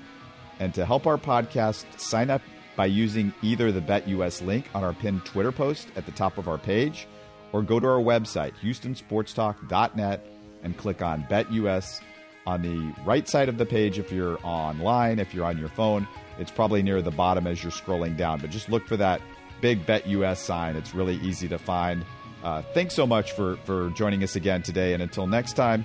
[0.61, 2.43] And to help our podcast, sign up
[2.77, 6.49] by using either the BetUS link on our pinned Twitter post at the top of
[6.49, 7.07] our page
[7.53, 10.27] or go to our website, HoustonSportsTalk.net,
[10.63, 12.01] and click on BetUS
[12.47, 15.19] on the right side of the page if you're online.
[15.19, 16.07] If you're on your phone,
[16.39, 18.41] it's probably near the bottom as you're scrolling down.
[18.41, 19.21] But just look for that
[19.61, 20.77] big Bet US sign.
[20.77, 22.05] It's really easy to find.
[22.43, 24.95] Uh, thanks so much for, for joining us again today.
[24.95, 25.85] And until next time,